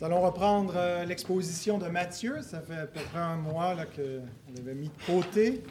[0.00, 2.40] Nous allons reprendre euh, l'exposition de Matthieu.
[2.40, 5.62] Ça fait à peu près un mois qu'on l'avait mis de côté.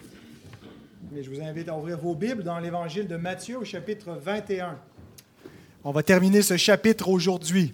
[1.11, 4.77] Mais je vous invite à ouvrir vos Bibles dans l'évangile de Matthieu au chapitre 21.
[5.83, 7.71] On va terminer ce chapitre aujourd'hui.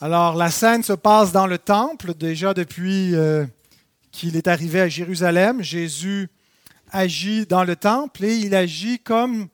[0.00, 3.44] Alors, la scène se passe dans le temple, déjà depuis euh,
[4.12, 5.60] qu'il est arrivé à Jérusalem.
[5.60, 6.30] Jésus
[6.90, 9.48] agit dans le temple et il agit comme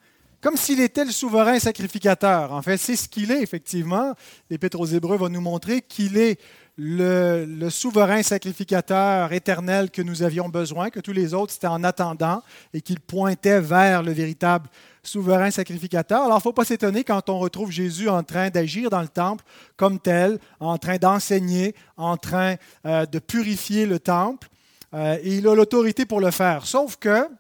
[0.45, 2.53] comme s'il était le souverain sacrificateur.
[2.53, 4.13] En fait, c'est ce qu'il est, effectivement.
[4.51, 6.39] L'Épître aux Hébreux va nous montrer qu'il est
[6.77, 12.43] le, souverain sacrificateur éternel que nous avions besoin, que tous les autres étaient en attendant
[12.75, 14.69] et qu'il pointait vers le véritable
[15.03, 16.25] souverain sacrificateur.
[16.25, 19.09] Alors, il ne faut pas s'étonner quand on retrouve Jésus en train d'agir dans le
[19.09, 19.47] temple
[19.79, 24.49] comme tel, en train d'enseigner, en train euh, de purifier le temple.
[24.93, 26.67] Euh, et il a l'autorité pour le faire.
[26.67, 27.31] Sauf que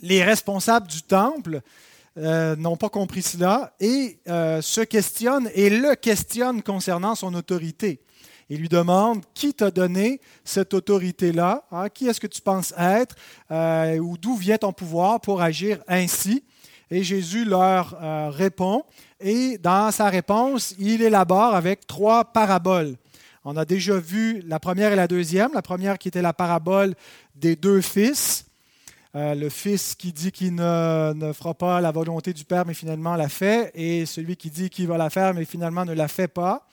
[0.00, 1.60] les responsables du temple,
[2.16, 8.00] euh, n'ont pas compris cela et euh, se questionnent et le questionnent concernant son autorité.
[8.48, 13.16] Il lui demande qui t'a donné cette autorité-là, hein, qui est-ce que tu penses être,
[13.50, 16.44] euh, ou d'où vient ton pouvoir pour agir ainsi.
[16.90, 17.96] Et Jésus leur
[18.32, 18.84] répond,
[19.18, 22.94] et dans sa réponse, il élabore avec trois paraboles.
[23.44, 25.52] On a déjà vu la première et la deuxième.
[25.54, 26.94] La première qui était la parabole
[27.34, 28.46] des deux fils.
[29.16, 33.14] Euh, le fils qui dit qu'il ne, fera pas la volonté du Père, mais finalement
[33.14, 36.26] la fait, et celui qui dit qu'il va la faire, mais finalement ne la fait
[36.26, 36.66] pas,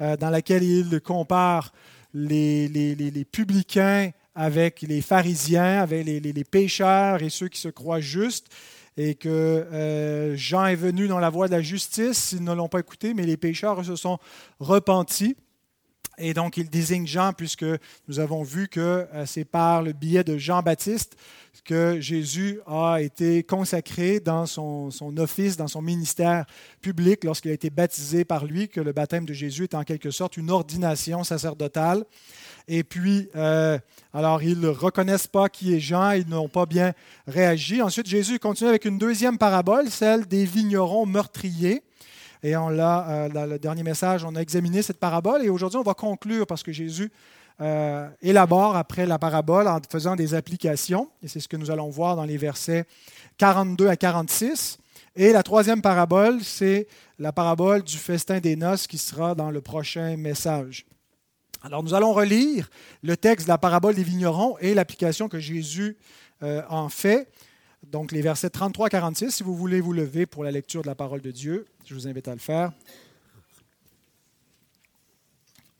[0.00, 1.72] euh, dans laquelle il compare
[2.12, 8.48] les, les, publicains avec les pharisiens, avec les, pécheurs et ceux qui se croient justes,
[8.96, 12.68] et que euh, Jean est venu dans la voie de la justice, ils ne l'ont
[12.68, 14.18] pas écouté, mais les pécheurs se sont
[14.58, 15.36] repentis.
[16.18, 17.66] Et donc, il désigne Jean, puisque
[18.08, 21.16] nous avons vu que c'est par le biais de Jean-Baptiste
[21.64, 26.46] que Jésus a été consacré dans son, office, dans son ministère
[26.80, 30.10] public, lorsqu'il a été baptisé par lui, que le baptême de Jésus est en quelque
[30.10, 32.04] sorte une ordination sacerdotale.
[32.68, 33.78] Et puis, euh,
[34.12, 36.92] alors, ils ne reconnaissent pas qui est Jean, ils n'ont pas bien
[37.26, 37.82] réagi.
[37.82, 41.82] Ensuite, Jésus continue avec une deuxième parabole, celle des vignerons meurtriers.
[42.46, 45.44] Et on l'a, euh, dans le dernier message, on a examiné cette parabole.
[45.44, 47.10] Et aujourd'hui, on va conclure parce que Jésus
[47.60, 51.10] euh, élabore après la parabole en faisant des applications.
[51.24, 52.84] Et c'est ce que nous allons voir dans les versets
[53.38, 54.78] 42 à 46.
[55.16, 56.86] Et la troisième parabole, c'est
[57.18, 60.86] la parabole du festin des noces qui sera dans le prochain message.
[61.64, 62.70] Alors nous allons relire
[63.02, 65.96] le texte de la parabole des vignerons et l'application que Jésus
[66.44, 67.28] euh, en fait.
[67.92, 70.88] Donc les versets 33 à 46, si vous voulez vous lever pour la lecture de
[70.88, 72.72] la parole de Dieu, je vous invite à le faire.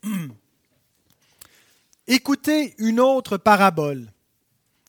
[2.06, 4.06] Écoutez une autre parabole.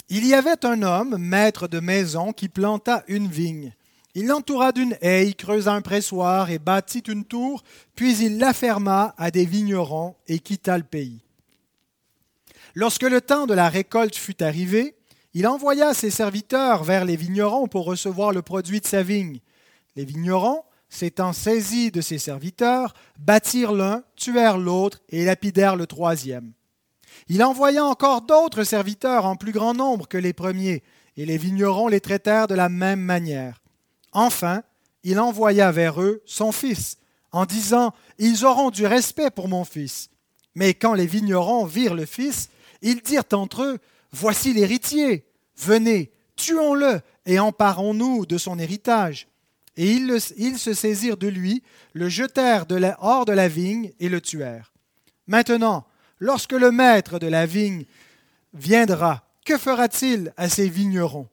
[0.10, 3.74] Il y avait un homme, maître de maison, qui planta une vigne.
[4.14, 7.64] Il l'entoura d'une haie, creusa un pressoir et bâtit une tour,
[7.96, 11.24] puis il la ferma à des vignerons et quitta le pays.
[12.76, 14.97] Lorsque le temps de la récolte fut arrivé,
[15.38, 19.38] il envoya ses serviteurs vers les vignerons pour recevoir le produit de sa vigne.
[19.96, 26.54] Les vignerons, s'étant saisis de ses serviteurs, battirent l'un, tuèrent l'autre et lapidèrent le troisième.
[27.28, 30.82] Il envoya encore d'autres serviteurs en plus grand nombre que les premiers,
[31.18, 33.62] et les vignerons les traitèrent de la même manière.
[34.14, 34.64] Enfin,
[35.04, 36.98] il envoya vers eux son fils,
[37.32, 40.10] en disant, Ils auront du respect pour mon fils.
[40.56, 42.50] Mais quand les vignerons virent le fils,
[42.82, 43.78] ils dirent entre eux,
[44.12, 45.27] Voici l'héritier,
[45.58, 49.28] venez, tuons-le et emparons-nous de son héritage.
[49.76, 51.62] Et ils, se saisirent de lui,
[51.94, 52.66] le jetèrent
[53.00, 54.74] hors de la vigne et le tuèrent.
[55.28, 55.86] Maintenant,
[56.20, 57.86] Lorsque le maître de la vigne
[58.54, 61.28] viendra, que fera-t-il à ces vignerons?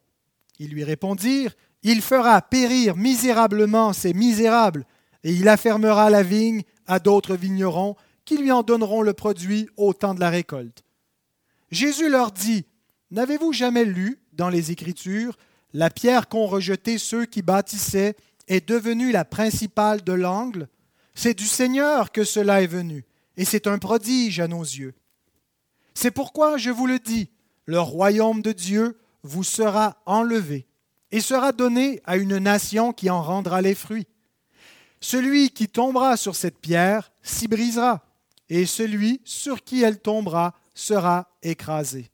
[0.59, 4.87] Ils lui répondirent, Il fera périr misérablement ces misérables,
[5.23, 9.93] et il affermera la vigne à d'autres vignerons qui lui en donneront le produit au
[9.93, 10.83] temps de la récolte.
[11.71, 12.65] Jésus leur dit,
[13.15, 15.39] N'avez-vous jamais lu dans les Écritures,
[15.73, 18.17] la pierre qu'ont rejetée ceux qui bâtissaient
[18.49, 20.67] est devenue la principale de l'angle?
[21.15, 23.05] C'est du Seigneur que cela est venu
[23.37, 24.95] et c'est un prodige à nos yeux.
[25.95, 27.31] C'est pourquoi je vous le dis,
[27.67, 30.67] le royaume de Dieu vous sera enlevé
[31.13, 34.09] et sera donné à une nation qui en rendra les fruits.
[35.01, 38.05] Celui qui tombera sur cette pierre s'y brisera,
[38.49, 42.11] et celui sur qui elle tombera sera écrasé.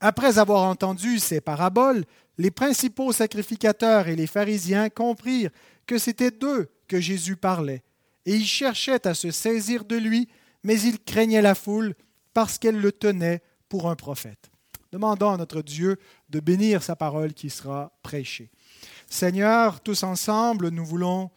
[0.00, 2.04] Après avoir entendu ces paraboles,
[2.38, 5.50] les principaux sacrificateurs et les pharisiens comprirent
[5.86, 7.82] que c'était d'eux que Jésus parlait
[8.26, 10.28] et ils cherchaient à se saisir de lui,
[10.64, 11.94] mais ils craignaient la foule
[12.34, 14.50] parce qu'elle le tenait pour un prophète.
[14.92, 15.96] Demandons à notre Dieu
[16.28, 18.50] de bénir sa parole qui sera prêchée.
[19.08, 21.30] Seigneur, tous ensemble, nous voulons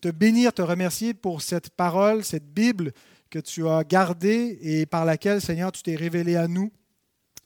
[0.00, 2.92] te bénir, te remercier pour cette parole, cette Bible
[3.28, 6.70] que tu as gardée et par laquelle, Seigneur, tu t'es révélé à nous.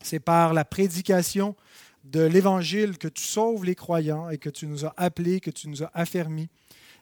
[0.02, 1.56] C'est par la prédication
[2.04, 5.68] de l'Évangile que tu sauves les croyants et que tu nous as appelés, que tu
[5.68, 6.48] nous as affermis.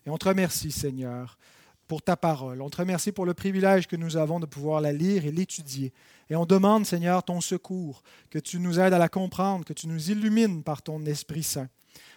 [0.06, 1.38] Et on te remercie, Seigneur,
[1.86, 2.60] pour ta parole.
[2.60, 5.92] On te remercie pour le privilège que nous avons de pouvoir la lire et l'étudier.
[6.28, 9.88] Et on demande, Seigneur, ton secours, que tu nous aides à la comprendre, que tu
[9.88, 11.68] nous illumines par ton Esprit Saint.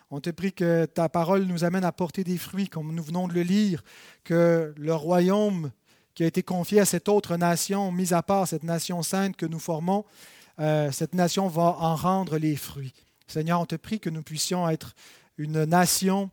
[0.10, 3.30] On te prie que ta parole nous amène à porter des fruits, comme nous venons
[3.30, 3.82] de le lire,
[4.26, 5.72] que le royaume
[6.14, 9.46] qui a été confié à cette autre nation, mis à part cette nation sainte que
[9.46, 10.04] nous formons,
[10.62, 12.94] euh, cette nation va en rendre les fruits.
[13.28, 14.94] Seigneur, on te prie que nous puissions être
[15.38, 16.30] une nation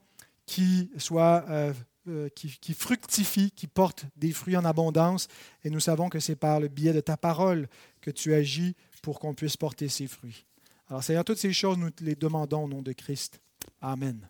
[0.46, 1.72] qui soit euh,
[2.08, 5.28] euh, qui, qui, fructifie, qui porte des fruits en abondance.
[5.64, 7.69] Et nous savons que c'est par le biais de ta parole
[8.00, 10.46] que tu agis pour qu'on puisse porter ces fruits.
[10.88, 13.40] Alors Seigneur, toutes ces choses, nous les demandons au nom de Christ.
[13.80, 14.26] Amen.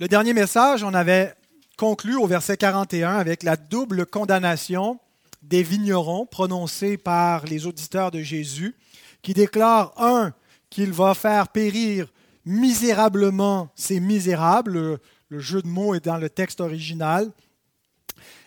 [0.00, 1.34] Le dernier message, on avait
[1.76, 5.00] conclu au verset 41 avec la double condamnation
[5.42, 8.76] des vignerons prononcée par les auditeurs de Jésus,
[9.22, 10.32] qui déclarent, un,
[10.70, 12.12] qu'il va faire périr
[12.44, 15.00] misérablement ces misérables,
[15.30, 17.32] le jeu de mots est dans le texte original,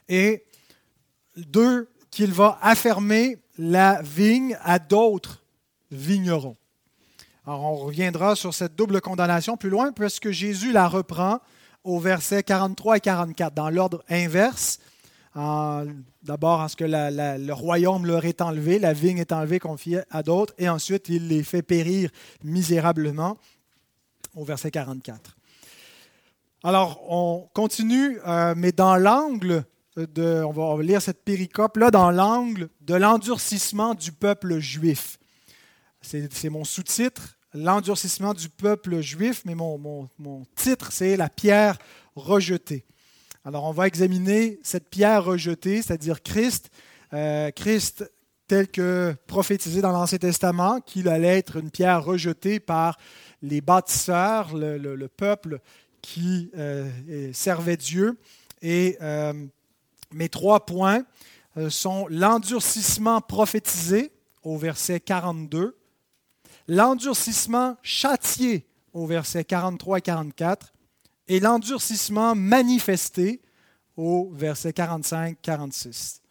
[0.07, 0.45] et
[1.36, 5.44] deux, qu'il va affermer la vigne à d'autres
[5.92, 6.56] vignerons.
[7.45, 11.39] Alors on reviendra sur cette double condamnation plus loin, puisque Jésus la reprend
[11.83, 14.79] au verset 43 et 44, dans l'ordre inverse.
[15.33, 20.21] D'abord, en ce que le royaume leur est enlevé, la vigne est enlevée, confiée à
[20.21, 22.11] d'autres, et ensuite il les fait périr
[22.43, 23.38] misérablement
[24.35, 25.35] au verset 44.
[26.63, 29.65] Alors, on continue, euh, mais dans l'angle
[29.97, 35.17] on va lire cette péricope là dans l'angle de l'endurcissement du peuple juif.
[36.01, 40.09] C'est mon sous-titre, l'endurcissement du peuple juif, mais mon,
[40.56, 41.77] titre, c'est la pierre
[42.15, 42.86] rejetée.
[43.45, 46.69] Alors on va examiner cette pierre rejetée, c'est-à-dire Christ,
[47.13, 48.12] euh, Christ
[48.48, 52.98] tel que prophétisé dans l'Ancien Testament, qu'il allait être une pierre rejetée par
[53.42, 55.59] les bâtisseurs, le, peuple
[56.01, 56.89] qui euh,
[57.33, 58.19] servait Dieu.
[58.62, 59.33] Et euh,
[60.12, 61.03] mes trois points
[61.69, 64.12] sont l'endurcissement prophétisé
[64.44, 65.75] au verset 42,
[66.71, 70.73] l'endurcissement châtié au verset 43 et 44,
[71.27, 73.41] et l'endurcissement manifesté
[73.97, 76.21] au verset 45-46.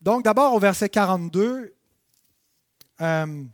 [0.00, 1.74] Donc d'abord au verset 42,
[3.02, 3.44] euh,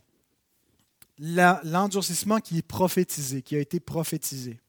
[1.19, 4.61] l'endurcissement qui est prophétisé, qui a été prophétisé.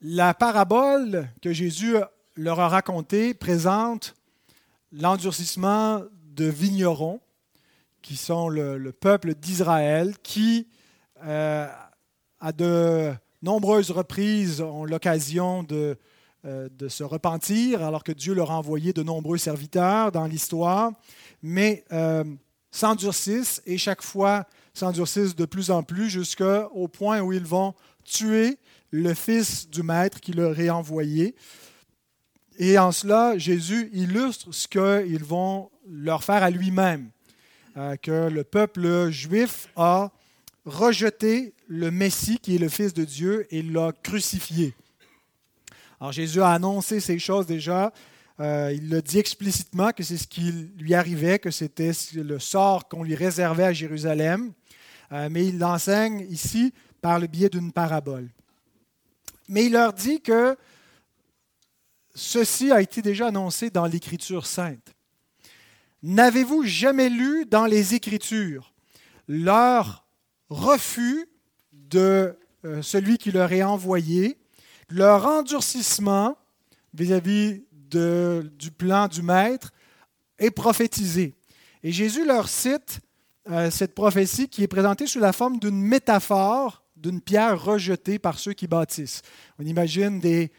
[0.00, 1.96] La parabole que Jésus
[2.34, 4.14] leur a racontée présente
[4.90, 7.20] l'endurcissement de vignerons,
[8.06, 10.68] qui sont le, peuple d'Israël, qui,
[11.24, 11.66] euh,
[12.38, 13.12] à de
[13.42, 15.98] nombreuses reprises, ont l'occasion de,
[16.44, 20.92] euh, de, se repentir, alors que Dieu leur a envoyé de nombreux serviteurs dans l'histoire,
[21.42, 22.22] mais euh,
[22.70, 27.74] s'endurcissent et chaque fois s'endurcissent de plus en plus jusqu'au point où ils vont
[28.04, 28.56] tuer
[28.92, 31.34] le Fils du Maître qui leur est envoyé.
[32.58, 37.10] Et en cela, Jésus illustre ce qu'ils vont leur faire à lui-même,
[38.02, 40.10] que le peuple juif a
[40.64, 44.74] rejeté le Messie qui est le Fils de Dieu et l'a crucifié.
[46.00, 47.92] Alors Jésus a annoncé ces choses déjà.
[48.38, 52.88] Euh, il l'a dit explicitement que c'est ce qui lui arrivait, que c'était le sort
[52.88, 54.52] qu'on lui réservait à Jérusalem.
[55.12, 58.28] Euh, mais il l'enseigne ici par le biais d'une parabole.
[59.48, 60.56] Mais il leur dit que
[62.14, 64.95] ceci a été déjà annoncé dans l'Écriture sainte.
[66.06, 68.72] N'avez-vous jamais lu dans les Écritures
[69.26, 70.06] leur
[70.48, 71.26] refus
[71.72, 74.38] de euh, celui qui leur est envoyé,
[74.88, 76.38] leur endurcissement
[76.94, 79.72] vis-à-vis du plan du Maître
[80.38, 81.34] est prophétisé?
[81.82, 83.00] Et Jésus leur cite
[83.50, 88.38] euh, cette prophétie qui est présentée sous la forme d'une métaphore d'une pierre rejetée par
[88.38, 89.22] ceux qui bâtissent.
[89.58, 90.52] On imagine des,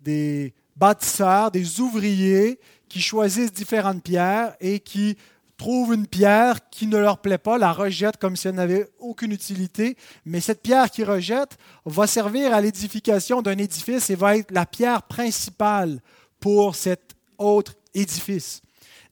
[0.00, 2.60] des bâtisseurs, des ouvriers
[2.92, 5.16] qui choisissent différentes pierres et qui
[5.56, 9.32] trouvent une pierre qui ne leur plaît pas, la rejettent comme si elle n'avait aucune
[9.32, 9.96] utilité,
[10.26, 11.56] mais cette pierre qu'ils rejettent
[11.86, 16.02] va servir à l'édification d'un édifice et va être la pierre principale
[16.38, 18.60] pour cet autre édifice.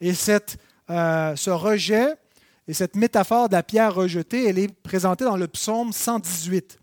[0.02, 0.58] Et cette,
[0.90, 2.16] euh, ce rejet
[2.68, 6.78] et cette métaphore de la pierre rejetée, elle est présentée dans le psaume 118.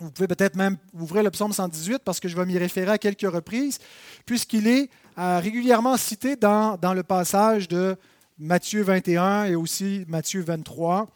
[0.00, 2.98] Vous pouvez peut-être même ouvrir le psaume 118 parce que je vais m'y référer à
[2.98, 3.78] quelques reprises,
[4.26, 7.96] puisqu'il est régulièrement cité dans, dans, le passage de
[8.38, 11.08] Matthieu 21 et aussi Matthieu 23.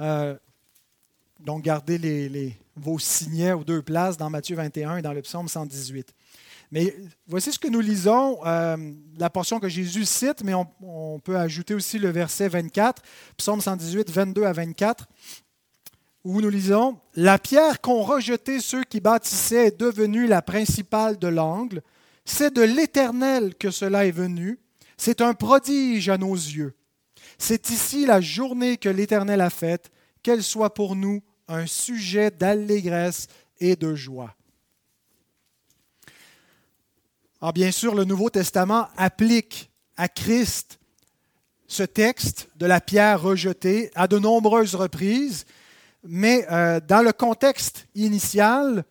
[0.00, 0.36] Euh,
[1.40, 5.48] donc, gardez les, vos signets aux deux places dans Matthieu 21 et dans le psaume
[5.48, 6.12] 118.
[6.72, 6.94] Mais
[7.28, 8.76] voici ce que nous lisons, euh,
[9.18, 13.02] la portion que Jésus cite, mais on, peut ajouter aussi le verset 24,
[13.36, 15.06] psaume 118, 22 à 24,
[16.24, 21.28] où nous lisons La pierre qu'ont rejetée ceux qui bâtissaient est devenue la principale de
[21.28, 21.82] l'angle.
[22.26, 24.58] C'est de l'Éternel que cela est venu.
[24.98, 26.74] C'est un prodige à nos yeux.
[27.38, 29.90] C'est ici la journée que l'Éternel a faite,
[30.22, 33.28] qu'elle soit pour nous un sujet d'allégresse
[33.60, 34.34] et de joie.
[37.40, 40.78] Alors bien sûr, le Nouveau Testament applique à Christ
[41.68, 45.44] ce texte de la pierre rejetée à de nombreuses reprises,
[46.04, 48.84] mais euh, dans le contexte initial,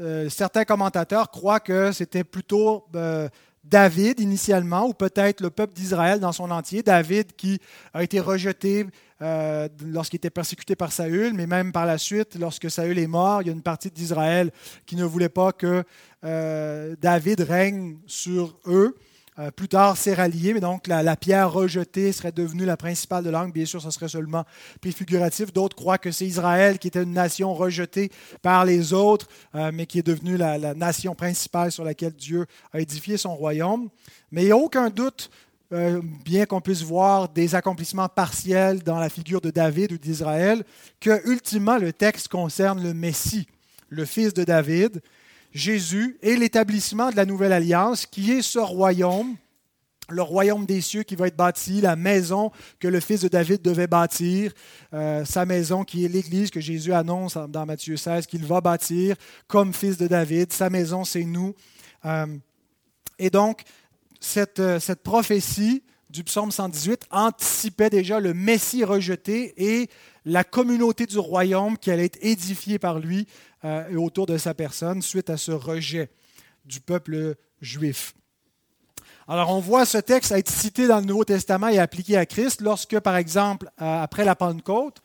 [0.00, 3.28] euh, certains commentateurs croient que c'était plutôt euh,
[3.62, 6.82] David initialement, ou peut-être le peuple d'Israël dans son entier.
[6.82, 7.58] David qui
[7.92, 8.86] a été rejeté
[9.22, 13.42] euh, lorsqu'il était persécuté par Saül, mais même par la suite, lorsque Saül est mort,
[13.42, 14.50] il y a une partie d'Israël
[14.86, 15.84] qui ne voulait pas que
[16.22, 18.96] David règne sur eux.
[19.40, 23.30] Euh, plus tard, c'est rallié, mais donc la, pierre rejetée serait devenue la principale de
[23.30, 23.52] langue.
[23.52, 24.44] Bien sûr, ce serait seulement
[24.82, 25.52] figuratif.
[25.52, 28.12] D'autres croient que c'est Israël qui était une nation rejetée
[28.42, 32.46] par les autres, euh, mais qui est devenue la, la, nation principale sur laquelle Dieu
[32.72, 33.88] a édifié son royaume.
[34.30, 35.30] Mais il n'y a aucun doute,
[35.72, 40.62] euh, bien qu'on puisse voir des accomplissements partiels dans la figure de David ou d'Israël,
[41.00, 43.48] que ultimement le texte concerne le Messie,
[43.88, 45.00] le fils de David,
[45.54, 49.36] Jésus et l'établissement de la nouvelle alliance, qui est ce royaume,
[50.10, 53.62] le royaume des cieux qui va être bâti, la maison que le fils de David
[53.62, 54.52] devait bâtir,
[54.92, 59.16] euh, sa maison qui est l'Église que Jésus annonce dans Matthieu 16 qu'il va bâtir
[59.46, 60.52] comme fils de David.
[60.52, 61.54] Sa maison, c'est nous.
[62.04, 62.26] Euh,
[63.18, 63.62] et donc,
[64.20, 69.88] cette, euh, cette prophétie du psaume 118 anticipait déjà le Messie rejeté et
[70.24, 73.26] la communauté du royaume qui allait être édifiée par lui
[73.64, 76.10] euh, et autour de sa personne suite à ce rejet
[76.64, 78.14] du peuple juif.
[79.26, 82.60] Alors on voit ce texte être cité dans le Nouveau Testament et appliqué à Christ
[82.60, 85.00] lorsque, par exemple, euh, après la Pentecôte,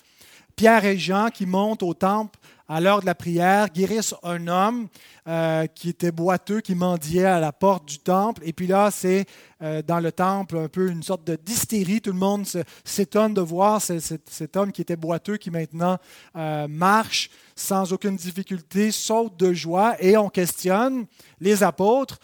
[0.55, 2.38] Pierre et Jean qui montent au temple
[2.69, 4.88] à l'heure de la prière, guérissent un homme
[5.27, 8.43] euh, qui était boiteux, qui mendiait à la porte du temple.
[8.45, 9.25] Et puis là, c'est
[9.63, 11.99] euh, dans le temple un peu une sorte de d'hystérie.
[11.99, 12.45] Tout le monde
[12.85, 15.97] s'étonne de voir cet homme qui était boiteux, qui maintenant
[16.35, 19.95] euh, marche sans aucune difficulté, saute de joie.
[19.99, 21.05] Et on questionne
[21.41, 22.19] les apôtres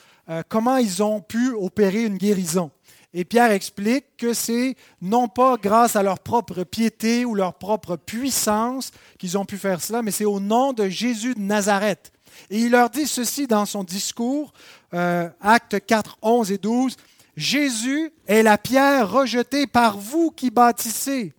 [0.49, 2.71] comment ils ont pu opérer une guérison.
[3.17, 7.95] Et Pierre explique que c'est non pas grâce à leur propre piété ou leur propre
[7.95, 12.11] puissance qu'ils ont pu faire cela, mais c'est au nom de Jésus de Nazareth.
[12.49, 14.51] Et il leur dit ceci dans son discours,
[14.93, 16.97] euh, actes 4, 11 et 12.
[17.37, 21.31] Jésus est la pierre rejetée par vous qui bâtissez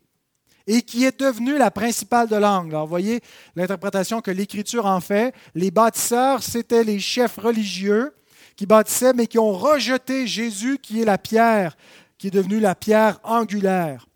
[0.66, 2.70] et qui est devenue la principale de l'angle.
[2.70, 3.20] Alors, voyez
[3.54, 5.34] l'interprétation que l'Écriture en fait.
[5.54, 8.14] Les bâtisseurs, c'étaient les chefs religieux
[8.56, 11.76] qui bâtissaient, mais qui ont rejeté Jésus, qui est la pierre,
[12.18, 14.06] qui est devenue la pierre angulaire.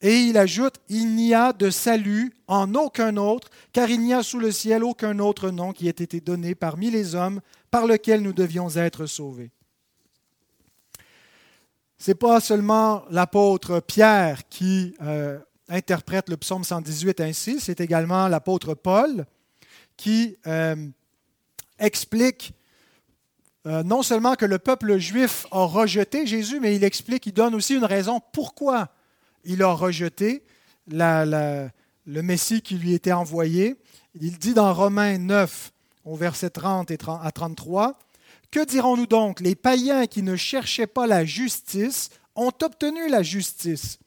[0.00, 4.22] Et il ajoute, il n'y a de salut en aucun autre, car il n'y a
[4.22, 7.40] sous le ciel aucun autre nom qui ait été donné parmi les hommes
[7.70, 9.50] par lequel nous devions être sauvés.
[11.98, 18.28] Ce n'est pas seulement l'apôtre Pierre qui euh, interprète le psaume 118 ainsi, c'est également
[18.28, 19.26] l'apôtre Paul
[19.96, 20.76] qui euh,
[21.80, 22.54] explique
[23.68, 27.54] euh, non seulement que le peuple juif a rejeté Jésus, mais il explique, il donne
[27.54, 28.88] aussi une raison pourquoi
[29.44, 30.42] il a rejeté
[30.90, 31.70] le
[32.06, 33.76] Messie qui lui était envoyé.
[34.18, 35.72] Il dit dans Romains 9,
[36.06, 37.98] au verset 30 et à 33,
[38.50, 39.40] Que dirons-nous donc?
[39.40, 43.98] Les païens qui ne cherchaient pas la justice ont obtenu la justice,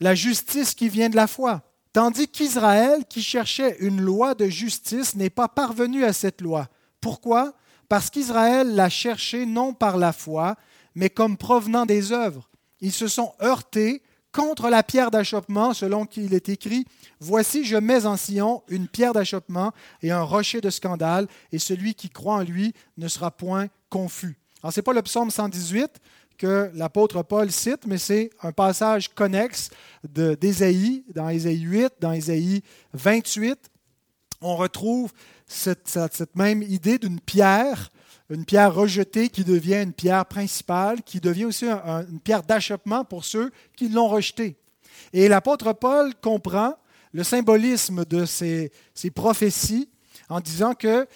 [0.00, 1.60] la justice qui vient de la foi,
[1.92, 6.68] tandis qu'Israël, qui cherchait une loi de justice, n'est pas parvenu à cette loi.
[7.02, 7.54] Pourquoi?
[7.92, 10.56] Parce qu'Israël l'a cherché non par la foi,
[10.94, 12.48] mais comme provenant des œuvres.
[12.80, 14.00] Ils se sont heurtés
[14.32, 16.86] contre la pierre d'achoppement, selon qu'il est écrit
[17.20, 21.94] Voici, je mets en Sion une pierre d'achoppement et un rocher de scandale, et celui
[21.94, 24.38] qui croit en lui ne sera point confus.
[24.62, 26.00] Alors, ce n'est pas le psaume 118
[26.38, 29.68] que l'apôtre Paul cite, mais c'est un passage connexe
[30.02, 32.62] d'Ésaïe, dans Ésaïe 8, dans Ésaïe
[32.94, 33.58] 28.
[34.40, 35.12] On retrouve
[35.46, 37.90] cette, même idée d'une pierre,
[38.30, 43.24] une pierre rejetée qui devient une pierre principale, qui devient aussi une pierre d'achoppement pour
[43.24, 44.56] ceux qui l'ont rejetée.
[45.12, 46.76] Et l'apôtre Paul comprend
[47.12, 49.88] le symbolisme de ces, ces prophéties
[50.28, 51.06] en disant que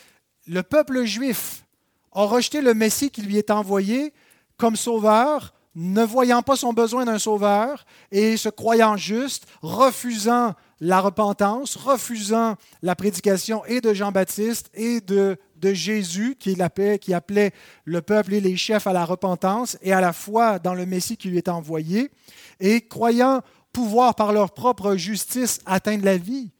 [0.47, 1.64] le peuple juif
[2.12, 4.12] a rejeté le Messie qui lui est envoyé
[4.56, 11.00] comme sauveur, ne voyant pas son besoin d'un sauveur et se croyant juste, refusant la
[11.00, 17.52] repentance, refusant la prédication et de Jean-Baptiste et de, de Jésus qui appelait, qui appelait
[17.85, 21.18] le peuple et les chefs à la repentance et à la foi dans le Messie
[21.18, 22.11] qui lui est envoyé,
[22.59, 26.50] et croyant pouvoir par leur propre justice atteindre la vie,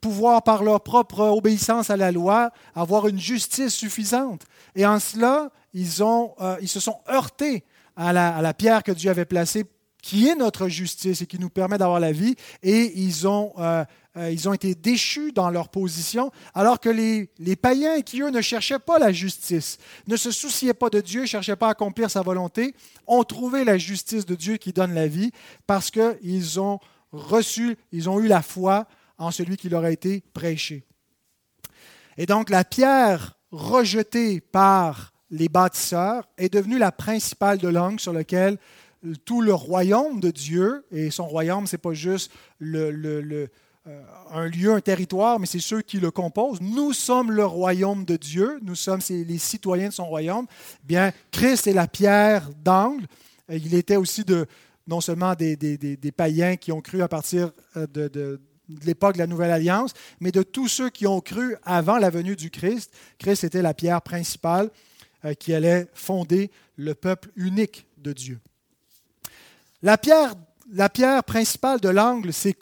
[0.00, 4.42] pouvoir par leur propre obéissance à la loi avoir une justice suffisante.
[4.74, 7.64] Et en cela, ils, ont, euh, ils se sont heurtés
[7.96, 9.64] à la, pierre que Dieu avait placée,
[10.02, 13.84] qui est notre justice et qui nous permet d'avoir la vie, et ils ont, euh,
[14.16, 18.30] euh, ils ont été déchus dans leur position, alors que les, les, païens qui, eux,
[18.30, 21.70] ne cherchaient pas la justice, ne se souciaient pas de Dieu, ne cherchaient pas à
[21.70, 22.74] accomplir sa volonté,
[23.06, 25.32] ont trouvé la justice de Dieu qui donne la vie,
[25.66, 26.78] parce qu'ils ont
[27.12, 28.86] reçu, ils ont eu la foi
[29.18, 30.84] en celui qui leur a été prêché.
[32.16, 38.12] Et donc la pierre rejetée par les bâtisseurs, est devenue la principale de langue sur
[38.12, 38.58] laquelle
[39.24, 43.46] tout le royaume de Dieu, et son royaume, ce n'est pas juste euh,
[44.32, 46.60] un lieu, un territoire, mais c'est ceux qui le composent.
[46.60, 50.46] Nous sommes le royaume de Dieu, nous sommes les citoyens de son royaume.
[50.82, 53.06] Bien, Christ est la pierre d'angle.
[53.48, 54.46] Il était aussi de,
[54.88, 58.84] non seulement des, des, des, païens qui ont cru à partir euh, de, de de
[58.84, 62.36] l'époque de la Nouvelle Alliance, mais de tous ceux qui ont cru avant la venue
[62.36, 62.92] du Christ.
[63.18, 64.70] Christ était la pierre principale.
[65.24, 68.38] Euh, qui allait fonder le peuple unique de Dieu.
[69.82, 70.34] La pierre,
[71.24, 72.52] principale de l'angle, c'est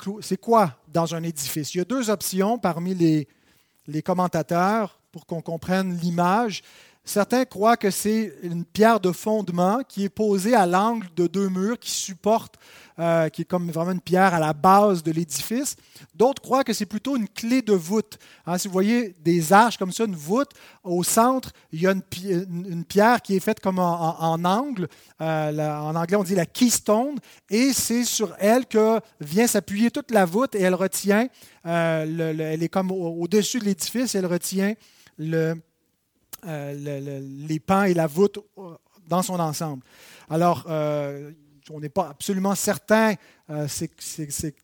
[0.40, 1.74] quoi dans un édifice?
[1.74, 6.62] Il y a deux options parmi les commentateurs pour qu'on comprenne l'image.
[7.06, 11.50] Certains croient que c'est une pierre de fondement qui est posée à l'angle de deux
[11.50, 12.54] murs qui supportent,
[12.98, 15.76] euh, qui est comme vraiment une pierre à la base de l'édifice.
[16.14, 18.18] D'autres croient que c'est plutôt une clé de voûte.
[18.46, 21.90] Hein, si vous voyez des arches comme ça, une voûte, au centre, il y a
[21.90, 24.88] une, pierre qui est faite comme en, angle.
[25.20, 27.16] Euh, en anglais, on dit la keystone.
[27.50, 31.28] Et c'est sur elle que vient s'appuyer toute la voûte et elle retient,
[31.66, 34.72] euh, elle est comme au-dessus de l'édifice, elle retient
[35.18, 35.54] le
[36.46, 38.74] euh, les pans et la voûte euh,
[39.08, 39.82] dans son ensemble.
[40.28, 41.32] Alors, euh,
[41.70, 43.14] on n'est pas absolument certain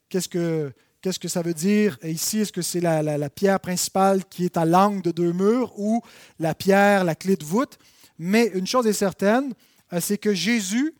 [0.08, 2.40] qu'est-ce que ça veut dire ici?
[2.40, 6.02] Est-ce que c'est la, pierre principale qui est à l'angle de deux murs ou
[6.38, 7.78] la pierre, la clé de voûte?
[8.18, 9.54] Mais une chose est certaine,
[9.98, 10.94] c'est que Jésus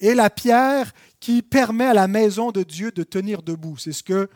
[0.00, 3.76] est la pierre qui permet à la maison de Dieu de tenir debout.
[3.78, 4.28] C'est ce que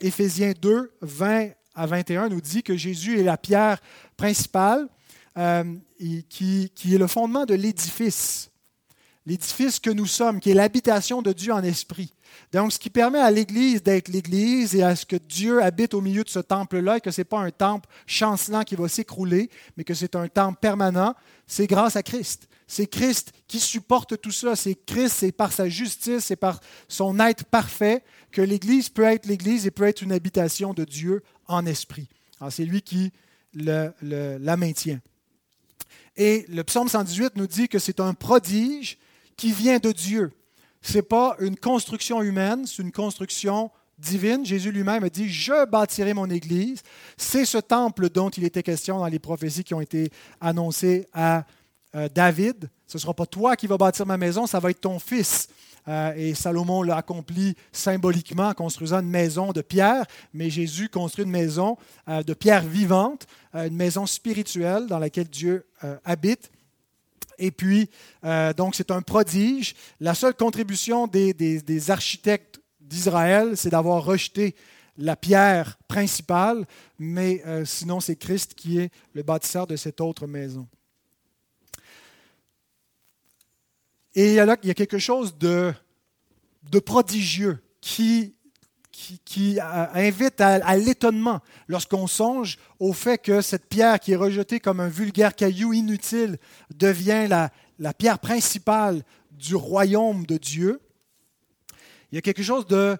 [0.00, 3.80] Éphésiens 2, 20 à 21 nous dit que Jésus est la pierre
[4.16, 4.88] principale
[5.38, 5.64] euh,
[6.28, 8.50] qui, est le fondement de l'édifice.
[9.24, 12.12] L'édifice que nous sommes, qui est l'habitation de Dieu en esprit.
[12.52, 16.00] Donc, ce qui permet à l'Église d'être l'Église et à ce que Dieu habite au
[16.00, 19.48] milieu de ce temple-là et que ce n'est pas un temple chancelant qui va s'écrouler,
[19.76, 21.14] mais que c'est un temple permanent,
[21.46, 22.48] c'est grâce à Christ.
[22.66, 24.56] C'est Christ qui supporte tout ça.
[24.56, 29.26] C'est Christ, c'est par sa justice, c'est par son être parfait que l'Église peut être
[29.26, 32.08] l'Église et peut être une habitation de Dieu en esprit.
[32.50, 33.12] C'est lui qui
[33.54, 35.00] la maintient.
[36.16, 38.98] Et le psaume 118 nous dit que c'est un prodige
[39.36, 40.32] qui vient de Dieu.
[40.82, 44.44] Ce n'est pas une construction humaine, c'est une construction divine.
[44.44, 46.82] Jésus lui-même a dit, je bâtirai mon Église.
[47.16, 51.44] C'est ce temple dont il était question dans les prophéties qui ont été annoncées à
[51.94, 52.68] euh, David.
[52.86, 55.48] Ce ne sera pas toi qui vas bâtir ma maison, ça va être ton fils.
[55.88, 61.24] Euh, et Salomon l'a accompli symboliquement en construisant une maison de pierre, mais Jésus construit
[61.24, 61.76] une maison
[62.08, 65.66] euh, de pierre vivante, euh, une maison spirituelle dans laquelle Dieu
[66.04, 66.50] habite.
[67.38, 67.90] Et puis,
[68.56, 69.74] donc, c'est un prodige.
[69.98, 74.54] La seule contribution des, des architectes d'Israël, c'est d'avoir rejeté
[74.96, 76.64] la pierre principale,
[77.00, 80.68] mais sinon, c'est Christ qui est le bâtisseur de cette autre maison.
[84.14, 85.72] Et il y a quelque chose de,
[86.84, 88.34] prodigieux qui,
[89.58, 94.88] invite à, l'étonnement lorsqu'on songe au fait que cette pierre qui est rejetée comme un
[94.88, 96.38] vulgaire caillou inutile
[96.74, 100.80] devient la, pierre principale du royaume de Dieu.
[102.10, 102.98] Il y a quelque chose de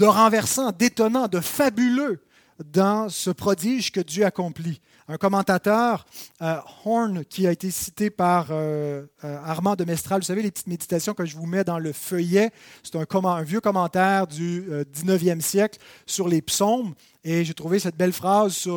[0.00, 2.22] renversant, d'étonnant, de fabuleux
[2.64, 6.04] dans ce prodige que Dieu accomplit un commentateur,
[6.42, 10.20] euh, Horn, qui a été cité par euh, euh, Armand de Mestral.
[10.20, 12.50] Vous savez, les petites méditations que je vous mets dans le feuillet,
[12.82, 16.94] c'est un, vieux commentaire du 19e siècle sur les psaumes.
[17.24, 18.68] Et j'ai trouvé cette belle phrase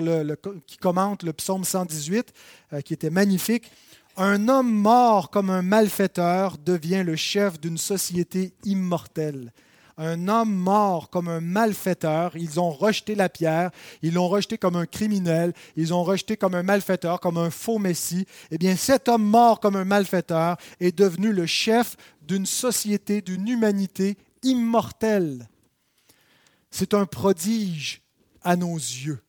[0.67, 2.33] qui commente le psaume 118,
[2.83, 3.71] qui était magnifique.
[4.17, 9.51] Un homme mort comme un malfaiteur devient le chef d'une société immortelle.
[9.99, 12.35] Un homme mort comme un malfaiteur.
[12.35, 13.69] Ils ont rejeté la pierre,
[14.01, 17.77] ils l'ont rejeté comme un criminel, ils ont rejeté comme un malfaiteur, comme un faux
[17.77, 18.25] messie.
[18.49, 23.47] Eh bien, cet homme mort comme un malfaiteur est devenu le chef d'une société, d'une
[23.47, 25.47] humanité immortelle.
[26.71, 28.01] C'est un prodige
[28.41, 29.19] à nos yeux.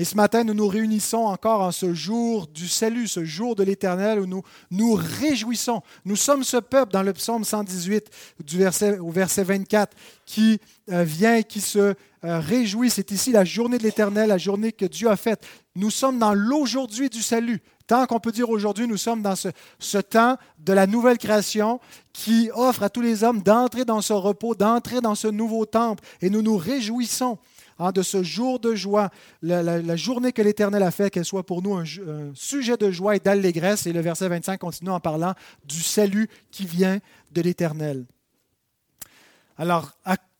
[0.00, 3.64] Et ce matin, nous nous réunissons encore en ce jour du salut, ce jour de
[3.64, 5.82] l'Éternel où nous nous réjouissons.
[6.04, 8.08] Nous sommes ce peuple dans le psaume 118
[8.44, 10.60] du verset, au verset 24 qui
[10.92, 12.90] euh, vient qui se euh, réjouit.
[12.90, 15.44] C'est ici la journée de l'Éternel, la journée que Dieu a faite.
[15.74, 17.60] Nous sommes dans l'aujourd'hui du salut.
[17.88, 21.80] Tant qu'on peut dire aujourd'hui, nous sommes dans ce, temps de la nouvelle création
[22.12, 26.04] qui offre à tous les hommes d'entrer dans ce repos, d'entrer dans ce nouveau temple.
[26.20, 27.38] Et nous nous réjouissons.
[27.80, 29.10] Hein, de ce jour de joie,
[29.40, 31.84] la, journée que l'Éternel a fait, qu'elle soit pour nous un,
[32.34, 33.86] sujet de joie et d'allégresse.
[33.86, 36.98] Et le verset 25 continue en parlant du salut qui vient
[37.30, 38.04] de l'Éternel.
[39.56, 39.92] Alors,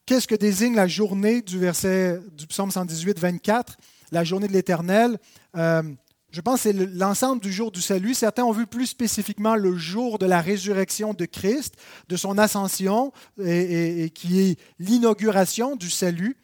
[0.04, 3.76] qu'est-ce que désigne la journée du verset du psaume 118, 24,
[4.10, 5.18] la journée de l'Éternel
[5.56, 5.82] euh,
[6.30, 8.12] je pense que c'est l'ensemble du jour du salut.
[8.12, 11.76] Certains ont vu plus spécifiquement le jour de la résurrection de Christ,
[12.10, 16.36] de son ascension, et qui est l'inauguration du salut.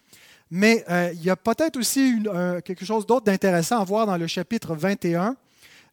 [0.51, 2.23] Mais euh, il y a peut-être aussi
[2.65, 5.37] quelque chose d'autre d'intéressant à voir dans le chapitre 21,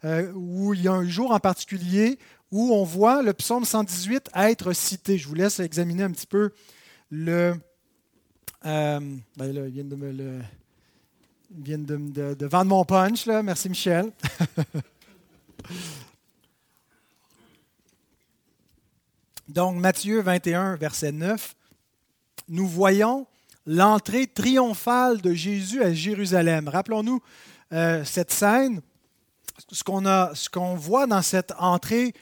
[0.03, 2.17] euh, où il y a un jour en particulier
[2.51, 5.17] où on voit le psaume 118 être cité.
[5.17, 6.51] Je vous laisse examiner un petit peu
[7.09, 7.55] le...
[8.65, 8.99] Euh,
[9.37, 10.41] ben vient de me le...
[11.51, 13.41] vient de, vendre mon punch, là.
[13.41, 14.11] Merci Michel.
[19.47, 21.55] Donc Matthieu 21, verset 9,
[22.49, 23.27] nous voyons
[23.65, 26.67] l'entrée triomphale de Jésus à Jérusalem.
[26.67, 27.21] Rappelons-nous
[27.74, 28.82] euh, cette scène,
[29.71, 29.84] ce
[30.50, 32.13] qu'on, voit dans cette entrée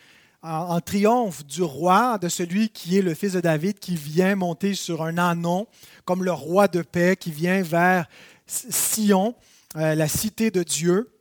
[0.41, 4.73] en, triomphe du roi, de celui qui est le fils de David, qui vient monter
[4.73, 5.67] sur un anon,
[6.06, 8.08] comme le roi de paix, qui vient vers
[8.45, 9.36] Sion,
[9.75, 11.12] euh, la cité de Dieu.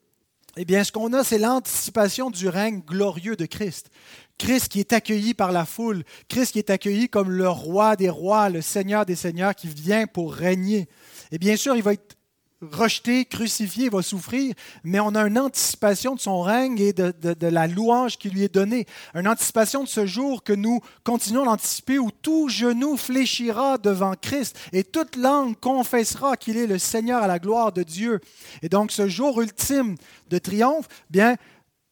[0.57, 3.91] Eh bien, ce qu'on a, c'est l'anticipation du règne glorieux de Christ.
[4.39, 8.09] Christ qui est accueilli par la foule, Christ qui est accueilli comme le roi des
[8.09, 10.89] rois, le Seigneur des seigneurs qui vient pour régner.
[11.33, 12.19] Et bien sûr, il va être
[12.61, 17.47] rejeté, crucifié, il va souffrir, mais on a une anticipation de son règne et de,
[17.47, 18.87] la louange qui lui est donnée.
[19.15, 24.59] Une anticipation de ce jour que nous continuons d'anticiper où tout genou fléchira devant Christ
[24.73, 28.21] et toute langue confessera qu'il est le Seigneur à la gloire de Dieu.
[28.63, 29.95] Et donc ce jour ultime
[30.29, 31.37] de triomphe, bien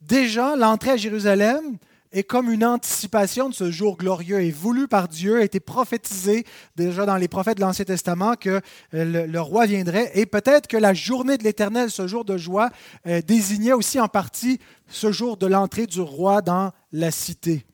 [0.01, 1.79] déjà l'entrée à Jérusalem,
[2.17, 6.45] est comme une anticipation de ce jour glorieux et voulu par Dieu, a été prophétisé
[6.75, 8.61] déjà dans les prophètes de l'Ancien Testament que
[8.95, 12.71] euh, le, roi viendrait et peut-être que la journée de l'Éternel, ce jour de joie,
[13.07, 17.67] euh, désignait aussi en partie ce jour de l'entrée du roi dans la cité.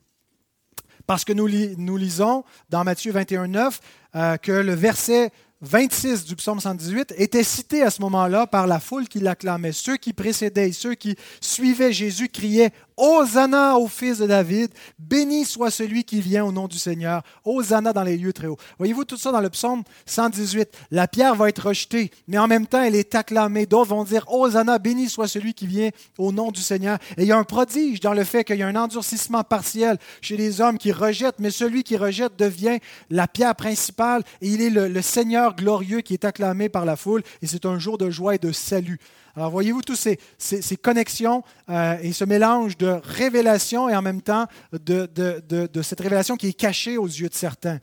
[1.07, 3.79] Parce que nous, lisons dans Matthieu 21, 9
[4.15, 5.31] euh, que le verset
[5.63, 9.71] 26 du psaume 118 était cité à ce moment-là par la foule qui l'acclamait.
[9.71, 15.45] Ceux qui précédaient et ceux qui suivaient Jésus criaient Hosanna au fils de David, béni
[15.45, 18.57] soit celui qui vient au nom du Seigneur, Hosanna dans les lieux très hauts.
[18.77, 20.69] Voyez-vous tout ça dans le psaume 118.
[20.91, 23.65] La pierre va être rejetée, mais en même temps elle est acclamée.
[23.65, 26.97] D'autres vont dire Hosanna, béni soit celui qui vient au nom du Seigneur.
[27.17, 29.97] Et il y a un prodige dans le fait qu'il y a un endurcissement partiel
[30.21, 32.79] chez les hommes qui rejettent, mais celui qui rejette devient
[33.09, 37.23] la pierre principale et il est le, Seigneur glorieux qui est acclamé par la foule
[37.41, 38.99] et c'est un jour de joie et de salut.
[39.35, 44.21] Alors voyez-vous tous ces, ces, connexions euh, et ce mélange de révélation et en même
[44.21, 47.79] temps de, de, de, cette révélation qui est cachée aux yeux de certains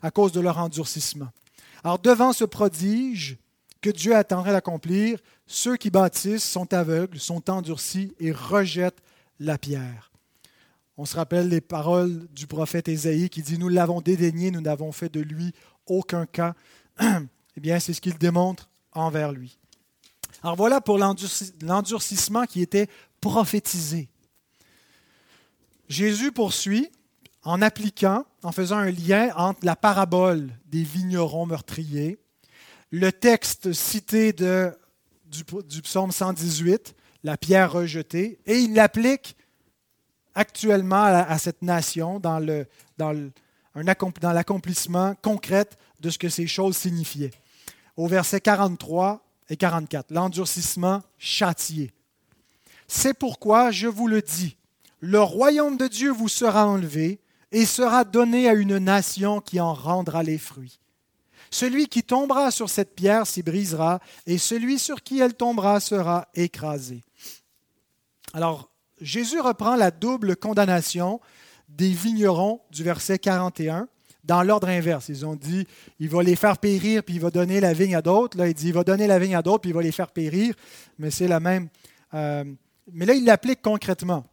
[0.00, 1.28] à cause de leur endurcissement.
[1.82, 3.36] Alors devant ce prodige
[3.82, 9.02] que Dieu attendrait d'accomplir, ceux qui bâtissent sont aveugles, sont endurcis et rejettent
[9.38, 10.10] la pierre.
[10.96, 14.92] On se rappelle les paroles du prophète Ésaïe qui dit Nous l'avons dédaigné, nous n'avons
[14.92, 15.52] fait de lui
[15.86, 16.54] aucun cas.
[17.00, 19.58] eh bien, c'est ce qu'il démontre envers lui.
[20.44, 22.88] Alors voilà pour l'endurcissement qui était
[23.22, 24.10] prophétisé.
[25.88, 26.90] Jésus poursuit
[27.44, 32.18] en appliquant, en faisant un lien entre la parabole des vignerons meurtriers,
[32.90, 34.70] le texte cité de,
[35.24, 39.38] du, psaume 118, la pierre rejetée, et il l'applique
[40.34, 42.44] actuellement à, cette nation dans,
[42.98, 43.32] dans
[43.74, 47.32] l'accomplissement concret de ce que ces choses signifiaient.
[47.96, 51.92] Au verset 43, et 44, l'endurcissement châtié.
[52.88, 54.56] C'est pourquoi je vous le dis,
[55.00, 57.20] le royaume de Dieu vous sera enlevé
[57.52, 60.80] et sera donné à une nation qui en rendra les fruits.
[61.50, 66.26] Celui qui tombera sur cette pierre s'y brisera, et celui sur qui elle tombera sera
[66.34, 67.04] écrasé.
[68.32, 71.20] Alors, Jésus reprend la double condamnation
[71.68, 73.88] des vignerons du verset 41
[74.24, 75.08] dans l'ordre inverse.
[75.08, 75.66] Ils ont dit,
[76.00, 78.36] il va les faire périr, puis il va donner la vigne à d'autres.
[78.38, 80.10] Là, il dit, il va donner la vigne à d'autres, puis il va les faire
[80.10, 80.54] périr.
[80.98, 81.68] Mais c'est la même.
[82.14, 82.44] Euh,
[82.92, 84.24] mais là, il l'applique concrètement,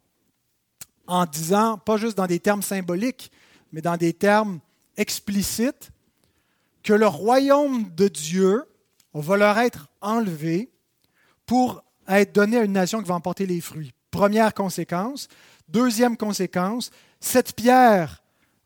[1.06, 3.30] en disant, pas juste dans des termes symboliques,
[3.72, 4.60] mais dans des termes
[4.96, 5.90] explicites,
[6.82, 8.64] que le royaume de Dieu
[9.14, 10.70] va leur être enlevé
[11.46, 13.92] pour être donné à une nation qui va emporter les fruits.
[14.10, 15.28] Première conséquence.
[15.68, 18.21] Deuxième conséquence, cette pierre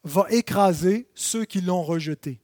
[0.06, 2.40] va écraser ceux qui l'ont rejetée.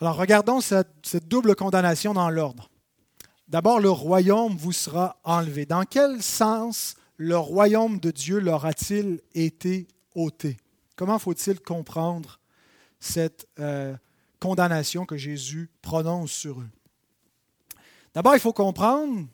[0.00, 2.70] Alors regardons cette, double condamnation dans l'ordre.
[3.46, 5.66] D'abord, le royaume vous sera enlevé.
[5.66, 10.56] Dans quel sens le royaume de Dieu leur a-t-il été ôté?
[10.96, 12.40] Comment faut-il comprendre
[13.00, 13.94] cette euh,
[14.40, 16.70] condamnation que Jésus prononce sur eux?
[18.14, 19.26] D'abord, il faut comprendre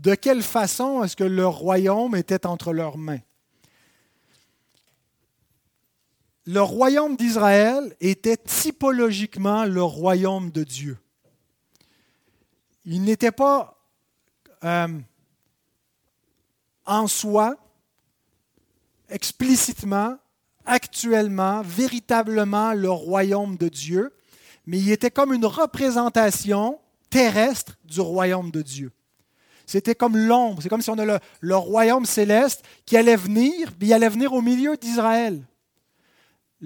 [0.00, 3.20] de quelle façon est-ce que le royaume était entre leurs mains.
[6.46, 10.98] Le royaume d'Israël était typologiquement le royaume de Dieu.
[12.84, 13.80] Il n'était pas
[14.62, 14.88] euh,
[16.84, 17.56] en soi,
[19.08, 20.18] explicitement,
[20.66, 24.12] actuellement, véritablement le royaume de Dieu,
[24.66, 26.78] mais il était comme une représentation
[27.10, 28.92] terrestre du royaume de Dieu.
[29.66, 33.88] C'était comme l'ombre, c'est comme si on a le, royaume céleste qui allait venir, puis
[33.88, 35.42] il allait venir au milieu d'Israël.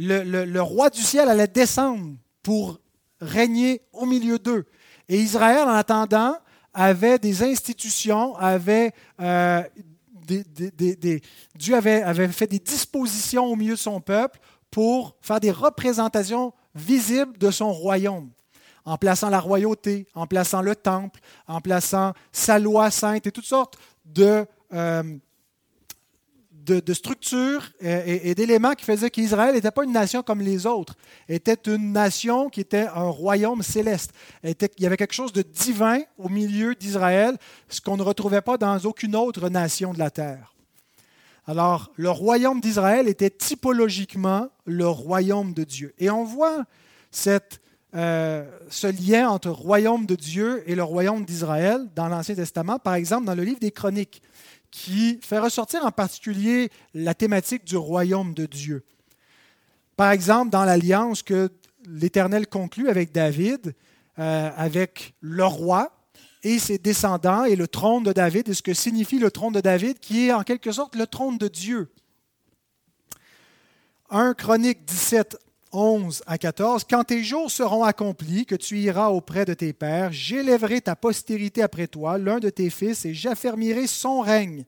[0.00, 2.78] Le, roi du ciel allait descendre pour
[3.20, 4.64] régner au milieu d'eux.
[5.08, 6.36] Et Israël, en attendant,
[6.72, 9.62] avait des institutions, avait euh,
[11.54, 14.38] Dieu avait, avait fait des dispositions au milieu de son peuple
[14.70, 18.30] pour faire des représentations visibles de son royaume
[18.84, 23.44] en plaçant la royauté, en plaçant le temple, en plaçant sa loi sainte et toutes
[23.44, 25.02] sortes de, euh,
[26.74, 30.94] de, structures et, d'éléments qui faisaient qu'Israël n'était pas une nation comme les autres,
[31.28, 34.12] était une nation qui était un royaume céleste.
[34.44, 37.36] il y avait quelque chose de divin au milieu d'Israël,
[37.68, 40.54] ce qu'on ne retrouvait pas dans aucune autre nation de la terre.
[41.46, 45.94] Alors, le royaume d'Israël était typologiquement le royaume de Dieu.
[45.98, 46.64] Et on voit
[47.94, 52.94] euh, ce lien entre royaume de Dieu et le royaume d'Israël dans l'Ancien Testament, par
[52.94, 54.20] exemple dans le livre des Chroniques
[54.70, 58.84] qui fait ressortir en particulier la thématique du royaume de Dieu.
[59.96, 61.50] Par exemple, dans l'alliance que
[61.86, 63.74] l'Éternel conclut avec David,
[64.18, 65.92] euh, avec le roi
[66.42, 69.60] et ses descendants et le trône de David, et ce que signifie le trône de
[69.60, 71.90] David, qui est en quelque sorte le trône de Dieu.
[74.10, 75.36] 1 Chronique 17,
[75.78, 80.12] 11 à 14, Quand tes jours seront accomplis, que tu iras auprès de tes pères,
[80.12, 84.64] j'élèverai ta postérité après toi, l'un de tes fils, et j'affermirai son règne.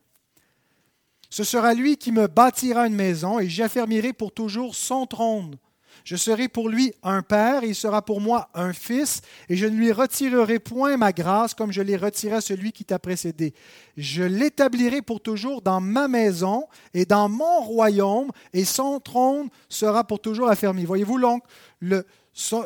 [1.29, 5.57] Ce sera lui qui me bâtira une maison, et j'affermirai pour toujours son trône.
[6.05, 9.67] Je serai pour lui un père, et il sera pour moi un fils, et je
[9.67, 13.55] ne lui retirerai point ma grâce comme je l'ai retiré à celui qui t'a précédé.
[13.97, 20.05] Je l'établirai pour toujours dans ma maison et dans mon royaume, et son trône sera
[20.05, 20.85] pour toujours affermi.
[20.85, 21.43] Voyez-vous donc,
[21.81, 22.65] le, son,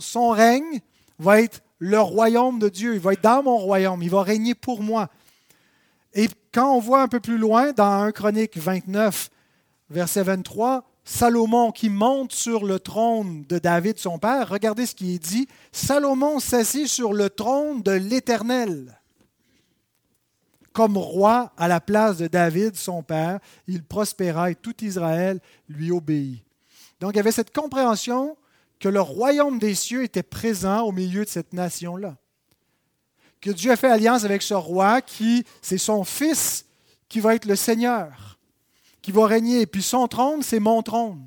[0.00, 0.80] son règne
[1.18, 4.54] va être le royaume de Dieu, il va être dans mon royaume, il va régner
[4.54, 5.08] pour moi.
[6.12, 9.30] Et quand on voit un peu plus loin, dans 1 Chronique 29,
[9.88, 15.14] verset 23, Salomon qui monte sur le trône de David, son père, regardez ce qui
[15.14, 15.48] est dit.
[15.72, 19.00] Salomon s'assit sur le trône de l'Éternel.
[20.72, 25.90] Comme roi à la place de David, son père, il prospéra et tout Israël lui
[25.90, 26.44] obéit.
[27.00, 28.36] Donc il y avait cette compréhension
[28.78, 32.16] que le royaume des cieux était présent au milieu de cette nation-là.
[33.40, 36.66] Que Dieu a fait alliance avec ce roi qui, c'est son fils
[37.08, 38.29] qui va être le Seigneur
[39.02, 39.66] qui va régner.
[39.66, 41.26] Puis son trône, c'est mon trône.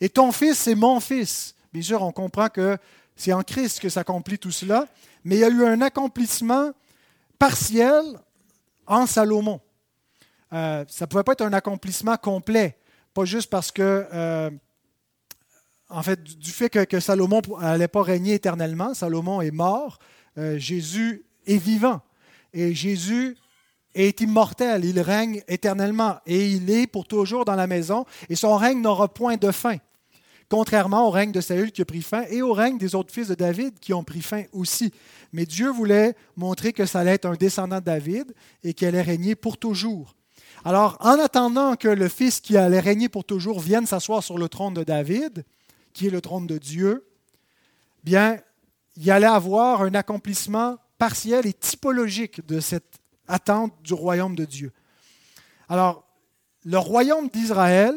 [0.00, 1.54] Et ton fils, c'est mon fils.
[1.72, 2.78] Bien sûr, on comprend que
[3.14, 4.86] c'est en Christ que s'accomplit tout cela,
[5.24, 6.72] mais il y a eu un accomplissement
[7.38, 8.04] partiel
[8.86, 9.60] en Salomon.
[10.52, 12.76] Euh, ça ne pouvait pas être un accomplissement complet,
[13.14, 14.50] pas juste parce que, euh,
[15.88, 19.98] en fait, du fait que, Salomon n'allait pas régner éternellement, Salomon est mort,
[20.38, 22.00] euh, Jésus est vivant.
[22.52, 23.36] Et Jésus
[23.94, 28.56] est immortel, il règne éternellement et il est pour toujours dans la maison et son
[28.56, 29.76] règne n'aura point de fin.
[30.48, 33.28] Contrairement au règne de Saül qui a pris fin et au règne des autres fils
[33.28, 34.92] de David qui ont pris fin aussi.
[35.32, 39.00] Mais Dieu voulait montrer que ça allait être un descendant de David et qu'il allait
[39.00, 40.16] régner pour toujours.
[40.64, 44.48] Alors, en attendant que le fils qui allait régner pour toujours vienne s'asseoir sur le
[44.48, 45.44] trône de David,
[45.92, 47.06] qui est le trône de Dieu,
[48.04, 48.38] bien,
[48.96, 52.99] il allait avoir un accomplissement partiel et typologique de cette
[53.30, 54.72] attente du royaume de Dieu.
[55.68, 56.04] Alors,
[56.64, 57.94] le royaume d'Israël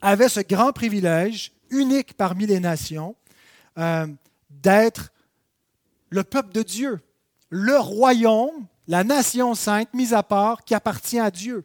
[0.00, 3.14] avait ce grand privilège, unique parmi les nations,
[3.78, 4.06] euh,
[4.50, 5.12] d'être
[6.10, 7.00] le peuple de Dieu,
[7.50, 11.64] le royaume, la nation sainte mise à part qui appartient à Dieu.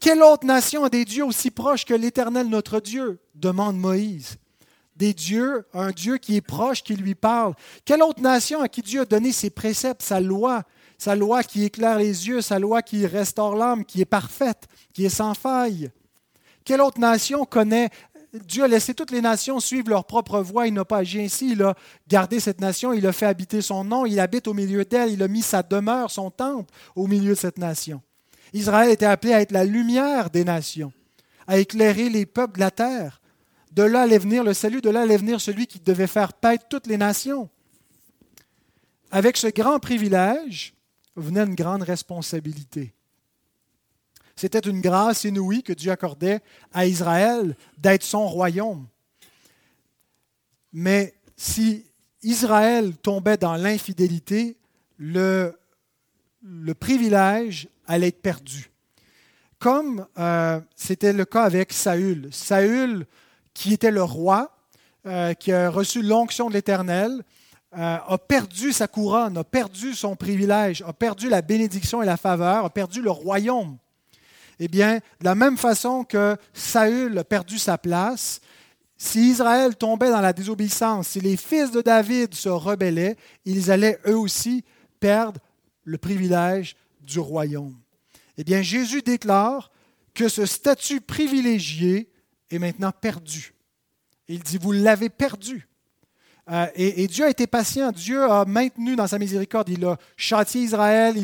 [0.00, 3.20] Quelle autre nation a des dieux aussi proches que l'Éternel notre Dieu?
[3.34, 4.36] demande Moïse.
[4.96, 7.54] Des dieux, un Dieu qui est proche, qui lui parle.
[7.84, 10.64] Quelle autre nation à qui Dieu a donné ses préceptes, sa loi,
[11.02, 15.04] sa loi qui éclaire les yeux, sa loi qui restaure l'âme, qui est parfaite, qui
[15.04, 15.90] est sans faille.
[16.64, 17.90] Quelle autre nation connaît
[18.32, 21.52] Dieu a laissé toutes les nations suivre leur propre voie, il n'a pas agi ainsi,
[21.52, 21.74] il a
[22.06, 25.22] gardé cette nation, il a fait habiter son nom, il habite au milieu d'elle, il
[25.24, 28.00] a mis sa demeure, son temple au milieu de cette nation.
[28.52, 30.92] Israël était appelé à être la lumière des nations,
[31.48, 33.20] à éclairer les peuples de la terre.
[33.72, 36.66] De là allait venir le salut, de là allait venir celui qui devait faire paître
[36.70, 37.50] toutes les nations.
[39.10, 40.74] Avec ce grand privilège
[41.16, 42.94] venait une grande responsabilité.
[44.36, 46.40] C'était une grâce inouïe que Dieu accordait
[46.72, 48.86] à Israël d'être son royaume.
[50.72, 51.84] Mais si
[52.22, 54.56] Israël tombait dans l'infidélité,
[54.98, 55.54] le,
[56.78, 58.70] privilège allait être perdu.
[59.58, 62.28] Comme euh, c'était le cas avec Saül.
[62.32, 63.06] Saül,
[63.54, 64.56] qui était le roi,
[65.06, 67.22] euh, qui a reçu l'onction de l'Éternel,
[67.74, 72.16] euh, a perdu sa couronne, a perdu son privilège, a perdu la bénédiction et la
[72.16, 73.78] faveur, a perdu le royaume.
[74.58, 78.40] Eh bien, de la même façon que Saül a perdu sa place,
[78.98, 83.98] si Israël tombait dans la désobéissance, si les fils de David se rebellaient, ils allaient
[84.06, 84.64] eux aussi
[85.00, 85.40] perdre
[85.84, 87.74] le privilège du royaume.
[88.36, 89.70] Eh bien, Jésus déclare
[90.14, 92.10] que ce statut privilégié
[92.50, 93.54] est maintenant perdu.
[94.28, 95.68] Il dit, vous l'avez perdu.
[96.52, 97.92] Euh, et, Dieu a été patient.
[97.92, 99.70] Dieu a maintenu dans sa miséricorde.
[99.70, 101.16] Il a châtié Israël,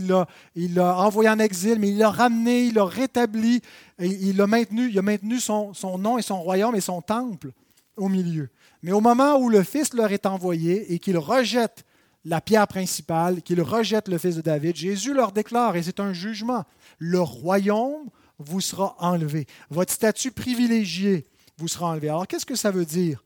[0.55, 3.61] il l'a envoyé en exil, mais il l'a ramené, il l'a rétabli.
[3.99, 7.51] il l'a maintenu, il a maintenu son, son, nom et son royaume et son temple
[7.97, 8.49] au milieu.
[8.83, 11.85] Mais au moment où le Fils leur est envoyé et qu'il rejette
[12.25, 16.13] la pierre principale, qu'il rejette le Fils de David, Jésus leur déclare, et c'est un
[16.13, 16.65] jugement,
[16.99, 19.47] le royaume vous sera enlevé.
[19.71, 21.27] Votre statut privilégié
[21.59, 22.09] vous sera enlevé.
[22.09, 23.23] Alors qu'est-ce que ça veut dire?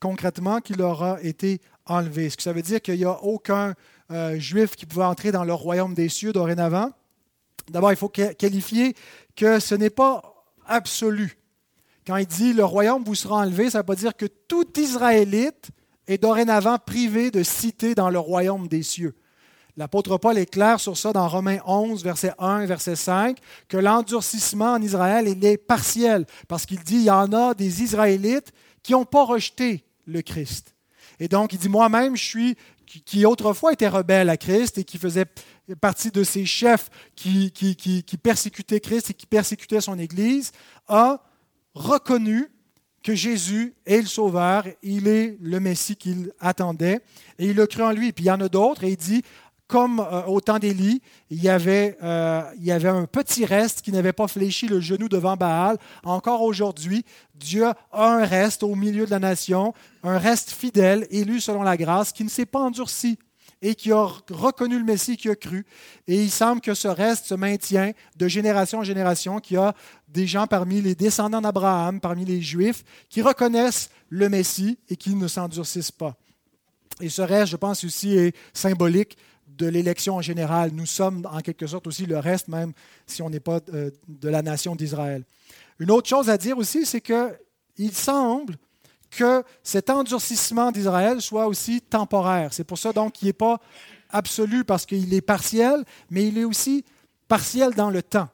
[0.00, 2.26] Concrètement qu'il aura été enlevé.
[2.26, 3.74] Est-ce que ça veut dire qu'il n'y a aucun
[4.10, 6.90] euh, juif qui pouvait entrer dans le royaume des cieux dorénavant?
[7.70, 8.96] D'abord, il faut qualifier
[9.36, 10.22] que ce n'est pas
[10.66, 11.38] absolu.
[12.06, 14.66] Quand il dit le royaume vous sera enlevé, ça ne veut pas dire que tout
[14.78, 15.70] Israélite
[16.06, 19.14] est dorénavant privé de cité dans le royaume des cieux.
[19.76, 24.72] L'apôtre Paul est clair sur ça dans Romains 11, verset 1 verset 5, que l'endurcissement
[24.72, 29.04] en Israël est partiel, parce qu'il dit il y en a des Israélites qui n'ont
[29.04, 30.74] pas rejeté le Christ.
[31.18, 34.98] Et donc, il dit, moi-même, je suis, qui, autrefois était rebelle à Christ et qui
[34.98, 35.26] faisait
[35.80, 40.52] partie de ces chefs qui, qui, qui persécutaient Christ et qui persécutaient son Église,
[40.88, 41.22] a
[41.74, 42.48] reconnu
[43.02, 47.00] que Jésus est le Sauveur, il est le Messie qu'il attendait,
[47.38, 48.12] et il a cru en lui.
[48.12, 49.22] Puis il y en a d'autres, et il dit,
[49.70, 54.12] comme euh, au temps d'Élie, il, euh, il y avait un petit reste qui n'avait
[54.12, 55.78] pas fléchi le genou devant Baal.
[56.02, 57.04] Encore aujourd'hui,
[57.36, 61.76] Dieu a un reste au milieu de la nation, un reste fidèle, élu selon la
[61.76, 63.16] grâce, qui ne s'est pas endurci
[63.62, 65.64] et qui a reconnu le Messie, qui a cru.
[66.08, 69.72] Et il semble que ce reste se maintient de génération en génération, qu'il y a
[70.08, 75.14] des gens parmi les descendants d'Abraham, parmi les Juifs, qui reconnaissent le Messie et qui
[75.14, 76.16] ne s'endurcissent pas.
[77.00, 79.16] Et ce reste, je pense aussi, est symbolique
[79.60, 80.70] de l'élection en général.
[80.72, 82.72] Nous sommes en quelque sorte aussi le reste, même
[83.06, 85.24] si on n'est pas euh, de la nation d'Israël.
[85.78, 88.56] Une autre chose à dire aussi, c'est qu'il semble
[89.10, 92.54] que cet endurcissement d'Israël soit aussi temporaire.
[92.54, 93.60] C'est pour ça donc qu'il n'est pas
[94.08, 96.84] absolu parce qu'il est partiel, mais il est aussi
[97.28, 98.28] partiel dans le temps,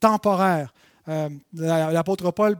[0.00, 0.74] temporaire.
[1.08, 2.58] Euh, l'apôtre Paul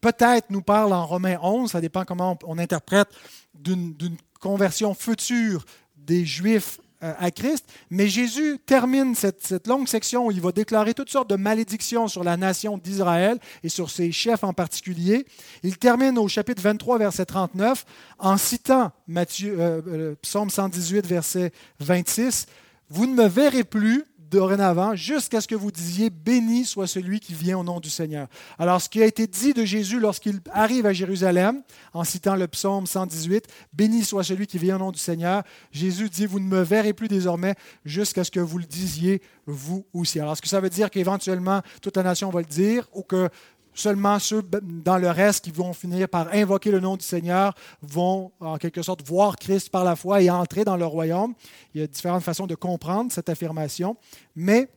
[0.00, 3.08] peut-être nous parle en Romains 11, ça dépend comment on interprète,
[3.54, 5.64] d'une conversion future
[6.06, 7.66] des Juifs euh, à Christ.
[7.90, 12.24] Mais Jésus termine cette, longue section où il va déclarer toutes sortes de malédictions sur
[12.24, 15.26] la nation d'Israël et sur ses chefs en particulier.
[15.62, 17.84] Il termine au chapitre 23, verset 39,
[18.18, 22.46] en citant Matthieu, euh, euh, Psaume 118, verset 26.
[22.88, 27.34] Vous ne me verrez plus dorénavant jusqu'à ce que vous disiez Béni soit celui qui
[27.34, 28.28] vient au nom du Seigneur.
[28.58, 31.62] Alors, ce qui a été dit de Jésus lorsqu'il arrive à Jérusalem,
[31.92, 36.08] en citant le psaume 118, Béni soit celui qui vient au nom du Seigneur, Jésus
[36.08, 37.54] dit Vous ne me verrez plus désormais
[37.84, 40.20] jusqu'à ce que vous le disiez vous aussi.
[40.20, 43.28] Alors, est-ce que ça veut dire qu'éventuellement toute la nation va le dire ou que
[43.76, 48.32] Seulement ceux dans le reste qui vont finir par invoquer le nom du Seigneur vont
[48.40, 51.34] en quelque sorte voir Christ par la foi et entrer dans le royaume.
[51.74, 53.96] Il y a différentes façons de comprendre cette affirmation,
[54.34, 54.70] mais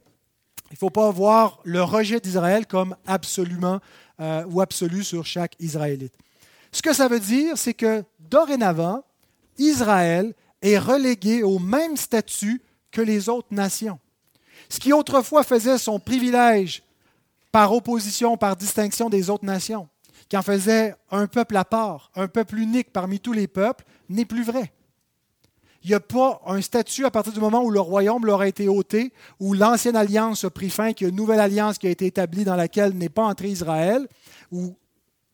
[0.72, 3.80] Il ne faut pas voir le rejet d'Israël comme absolument
[4.20, 6.14] euh, ou absolu sur chaque Israélite.
[6.72, 9.04] Ce que ça veut dire, c'est que dorénavant,
[9.58, 13.98] Israël est relégué au même statut que les autres nations.
[14.68, 16.84] Ce qui autrefois faisait son privilège
[17.52, 19.88] par opposition, par distinction des autres nations,
[20.28, 24.26] qui en faisait un peuple à part, un peuple unique parmi tous les peuples, n'est
[24.26, 24.72] plus vrai.
[25.84, 28.48] Il n'y a pas un statut à partir du moment où le royaume leur a
[28.48, 31.88] été ôté, où l'ancienne alliance a pris fin, qu'il y a une nouvelle alliance qui
[31.88, 34.08] a été établie dans laquelle n'est pas entré Israël,
[34.52, 34.76] ou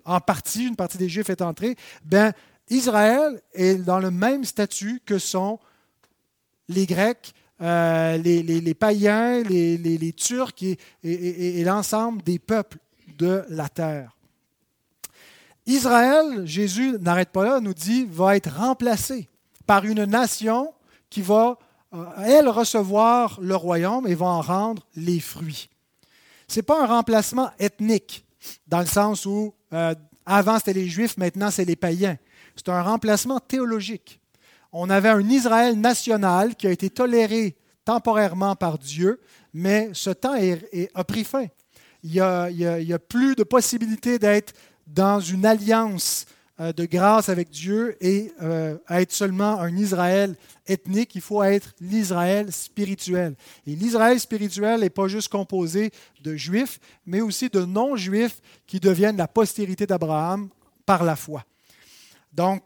[0.06, 2.32] en partie, une partie des Juifs est entrée, ben,
[2.70, 5.60] Israël est dans le même statut que sont
[6.68, 10.64] les Grecs, euh, les, païens, les, Turcs
[11.04, 12.80] et, l'ensemble des peuples
[13.18, 14.16] de la terre.
[15.66, 19.30] Israël, Jésus n'arrête pas là, nous dit, va être remplacé
[19.66, 20.74] par une nation
[21.10, 21.58] qui va,
[21.94, 25.70] euh, elle, recevoir le royaume et va en rendre les fruits.
[26.48, 28.26] Ce n'est pas un remplacement ethnique,
[28.68, 29.96] dans le sens où euh,
[30.26, 32.18] avant c'était les Juifs, maintenant c'est les païens.
[32.56, 34.20] C'est un remplacement théologique.
[34.78, 37.56] On avait un Israël national qui a été toléré
[37.86, 39.22] temporairement par Dieu,
[39.54, 40.36] mais ce temps
[40.94, 41.46] a pris fin.
[42.04, 44.54] Il n'y a, plus de possibilité d'être
[44.86, 46.26] dans une alliance
[46.60, 50.36] euh, de grâce avec Dieu et euh, être seulement un Israël
[50.68, 53.36] ethnique, il faut être l'Israël spirituel.
[53.66, 59.18] Et l'Israël spirituel n'est pas juste composé de juifs, mais aussi de non-juifs qui deviennent
[59.18, 60.50] la postérité d'Abraham
[60.86, 61.46] par la foi.
[62.34, 62.62] Donc,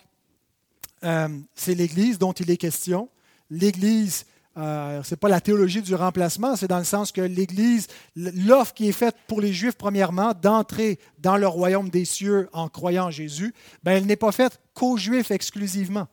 [1.03, 3.09] euh, c'est l'Église dont il est question.
[3.49, 4.25] L'Église,
[4.57, 8.73] euh, ce n'est pas la théologie du remplacement, c'est dans le sens que l'Église, l'offre
[8.73, 13.05] qui est faite pour les Juifs, premièrement, d'entrer dans le royaume des cieux en croyant
[13.05, 16.07] en Jésus, ben, elle n'est pas faite qu'aux Juifs exclusivement.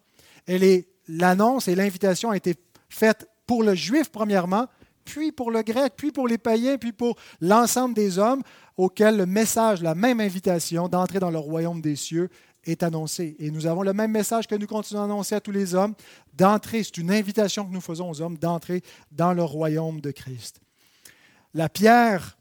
[0.47, 2.55] Elle est, l'annonce et l'invitation a été
[2.89, 4.67] faite pour le Juif, premièrement,
[5.05, 8.43] puis pour le grec, puis pour les païens, puis pour l'ensemble des hommes
[8.77, 12.29] auxquels le message, la même invitation d'entrer dans le royaume des cieux
[12.67, 13.37] est annoncé.
[13.39, 15.95] Et nous avons le même message que nous continuons à annoncer à tous les hommes,
[16.35, 20.61] d'entrer, c'est une invitation que nous faisons aux hommes, d'entrer dans le royaume de Christ.
[21.55, 22.37] La pierre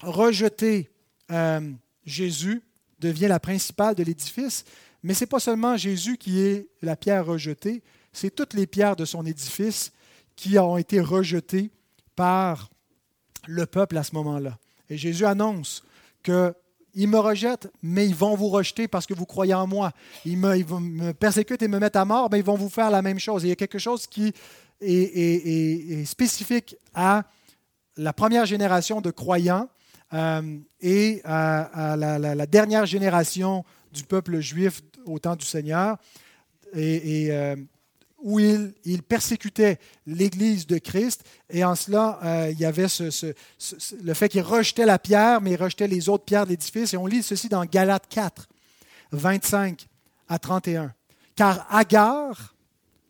[0.00, 0.90] rejetée,
[1.30, 1.60] euh,
[2.04, 2.62] Jésus,
[3.00, 4.64] devient la principale de l'édifice,
[5.02, 8.96] mais ce n'est pas seulement Jésus qui est la pierre rejetée, c'est toutes les pierres
[8.96, 9.92] de son édifice
[10.34, 11.70] qui ont été rejetées
[12.16, 12.70] par
[13.46, 14.58] le peuple à ce moment-là.
[14.90, 15.84] Et Jésus annonce
[16.22, 16.54] que
[16.98, 19.92] ils me rejettent, mais ils vont vous rejeter parce que vous croyez en moi.
[20.24, 23.20] Ils me, persécutent et me mettent à mort, mais ils vont vous faire la même
[23.20, 23.44] chose.
[23.44, 24.32] il y a quelque chose qui
[24.80, 27.22] est, spécifique à
[27.96, 29.68] la première génération de croyants
[30.12, 35.98] euh, et à, la, dernière génération du peuple juif au temps du Seigneur.
[36.74, 37.54] Et, euh,
[38.20, 42.86] où il, persécutait l'Église de Christ, et en cela, euh, il y avait
[44.02, 46.94] le fait qu'il rejetait la pierre, mais il rejetait les autres pierres de l'édifice.
[46.94, 48.48] Et on lit ceci dans Galates 4,
[49.12, 49.86] 25
[50.28, 50.92] à 31.
[51.36, 52.54] Car Agar,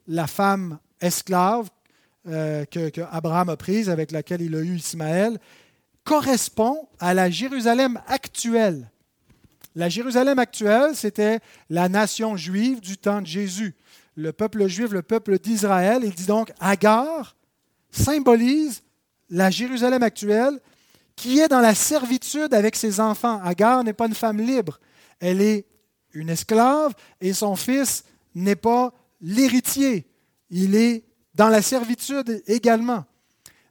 [0.06, 1.68] la femme esclave
[2.26, 5.38] euh, que, que, Abraham a prise, avec laquelle il a eu Ismaël,
[6.04, 8.90] correspond à la Jérusalem actuelle.
[9.74, 11.40] La Jérusalem actuelle, c'était
[11.70, 13.74] la nation juive du temps de Jésus
[14.18, 16.02] le peuple juif, le peuple d'Israël.
[16.02, 17.36] Il dit donc Agar
[17.92, 18.82] symbolise
[19.30, 20.58] la Jérusalem actuelle
[21.14, 23.40] qui est dans la servitude avec ses enfants.
[23.44, 24.80] Agar n'est pas une femme libre,
[25.20, 25.66] elle est
[26.12, 28.04] une esclave et son fils
[28.34, 30.04] n'est pas l'héritier.
[30.50, 31.04] Il est
[31.34, 33.04] dans la servitude également.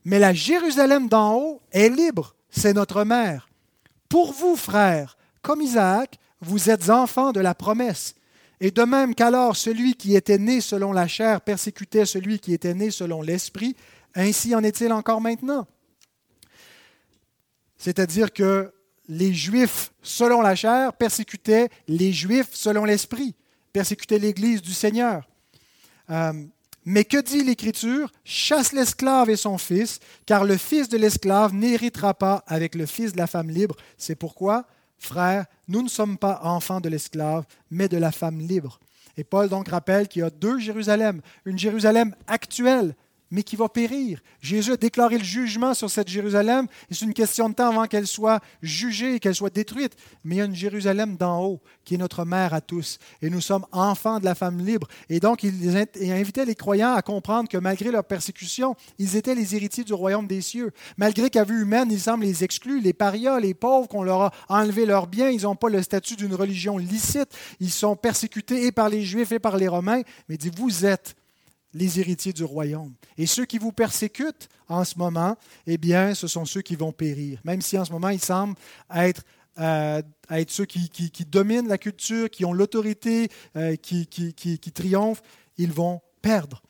[0.06, 3.50] Mais la Jérusalem d'en haut est libre, c'est notre mère.
[4.08, 8.14] Pour vous, frères, comme Isaac, vous êtes enfants de la promesse.
[8.60, 12.74] Et de même qu'alors celui qui était né selon la chair persécutait celui qui était
[12.74, 13.76] né selon l'esprit,
[14.14, 15.66] ainsi en est-il encore maintenant.
[17.76, 18.72] C'est-à-dire que
[19.08, 23.34] les Juifs selon la chair persécutaient les Juifs selon l'esprit,
[23.72, 25.28] persécutaient l'Église du Seigneur.
[26.10, 26.32] Euh,
[26.84, 28.10] mais que dit l'Écriture?
[28.24, 33.12] Chasse l'esclave et son fils, car le fils de l'esclave n'héritera pas avec le fils
[33.12, 33.76] de la femme libre.
[33.98, 34.66] C'est pourquoi
[34.98, 38.80] Frères, nous ne sommes pas enfants de l'esclave, mais de la femme libre.
[39.16, 42.94] Et Paul donc rappelle qu'il y a deux Jérusalem, une Jérusalem actuelle
[43.30, 44.20] mais qui va périr.
[44.40, 48.06] Jésus a déclaré le jugement sur cette Jérusalem, c'est une question de temps avant qu'elle
[48.06, 49.96] soit jugée qu'elle soit détruite.
[50.24, 53.30] Mais il y a une Jérusalem d'en haut, qui est notre mère à tous, et
[53.30, 54.88] nous sommes enfants de la femme libre.
[55.08, 55.76] Et donc, il,
[56.10, 60.26] invitait les croyants à comprendre que malgré leur persécution, ils étaient les héritiers du royaume
[60.26, 60.72] des cieux.
[60.96, 64.32] Malgré qu'à vue humaine, ils semblent les exclus, les parias, les pauvres, qu'on leur a
[64.48, 68.72] enlevé leurs biens, ils n'ont pas le statut d'une religion licite, ils sont persécutés et
[68.72, 71.14] par les Juifs et par les Romains, mais dit, vous êtes
[71.74, 72.94] les héritiers du royaume.
[73.16, 76.92] Et ceux qui vous persécutent en ce moment, eh bien, ce sont ceux qui vont
[76.92, 77.40] périr.
[77.44, 78.56] Même si en ce moment, ils semblent
[78.94, 79.22] être,
[79.58, 80.02] euh,
[80.48, 85.22] ceux qui, dominent la culture, qui ont l'autorité, euh, qui, qui triomphent,
[85.56, 86.62] ils vont perdre.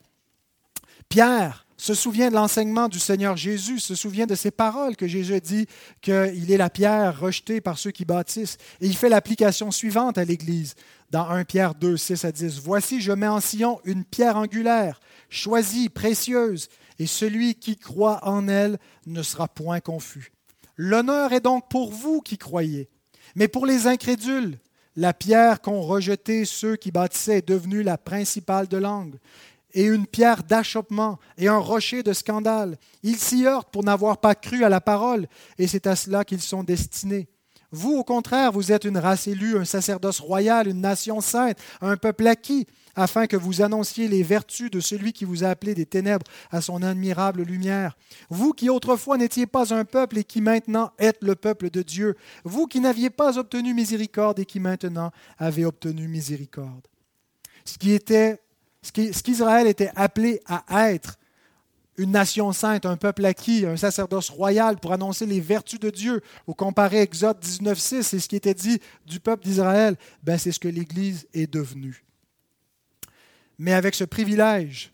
[1.09, 5.35] Pierre se souvient de l'enseignement du Seigneur Jésus, se souvient de ces paroles que Jésus
[5.35, 5.67] a dit
[6.03, 8.59] qu'il est la pierre rejetée par ceux qui bâtissent.
[8.81, 10.75] Et il fait l'application suivante à l'Église
[11.11, 12.61] dans 1 Pierre 2, 6 à 10.
[12.61, 15.01] Voici, je mets en Sion une pierre angulaire,
[15.31, 16.69] choisie, précieuse,
[16.99, 20.33] et celui qui croit en elle ne sera point confus.
[20.77, 22.89] L'honneur est donc pour vous qui croyez.
[23.37, 24.59] Mais pour les incrédules,
[24.97, 29.19] la pierre qu'ont rejetée ceux qui bâtissaient est devenue la principale de l'angle
[29.75, 32.79] et une pierre d'achoppement et un rocher de scandale.
[33.03, 35.27] Ils s'y heurtent pour n'avoir pas cru à la parole,
[35.59, 37.29] et c'est à cela qu'ils sont destinés.
[37.71, 41.99] Vous, au contraire, vous êtes une race élue, un sacerdoce royal, une nation sainte, un
[41.99, 42.67] peuple acquis,
[42.97, 46.63] afin que vous annonciez les vertus de celui qui vous a appelé des ténèbres à
[46.63, 47.97] son admirable lumière.
[48.31, 52.17] Vous qui autrefois n'étiez pas un peuple et qui maintenant êtes le peuple de Dieu.
[52.43, 56.89] Vous qui n'aviez pas obtenu miséricorde et qui maintenant avez obtenu miséricorde.
[57.67, 58.41] Ce qui était
[58.89, 61.19] ce qu'Israël était appelé à être,
[61.99, 66.23] une nation sainte, un peuple acquis, un sacerdoce royal pour annoncer les vertus de Dieu.
[66.47, 69.97] Au comparé Exode 19.6, c'est ce qui était dit du peuple d'Israël.
[70.23, 72.05] Ben, c'est ce que l'Église est devenue.
[73.59, 74.93] Mais avec ce privilège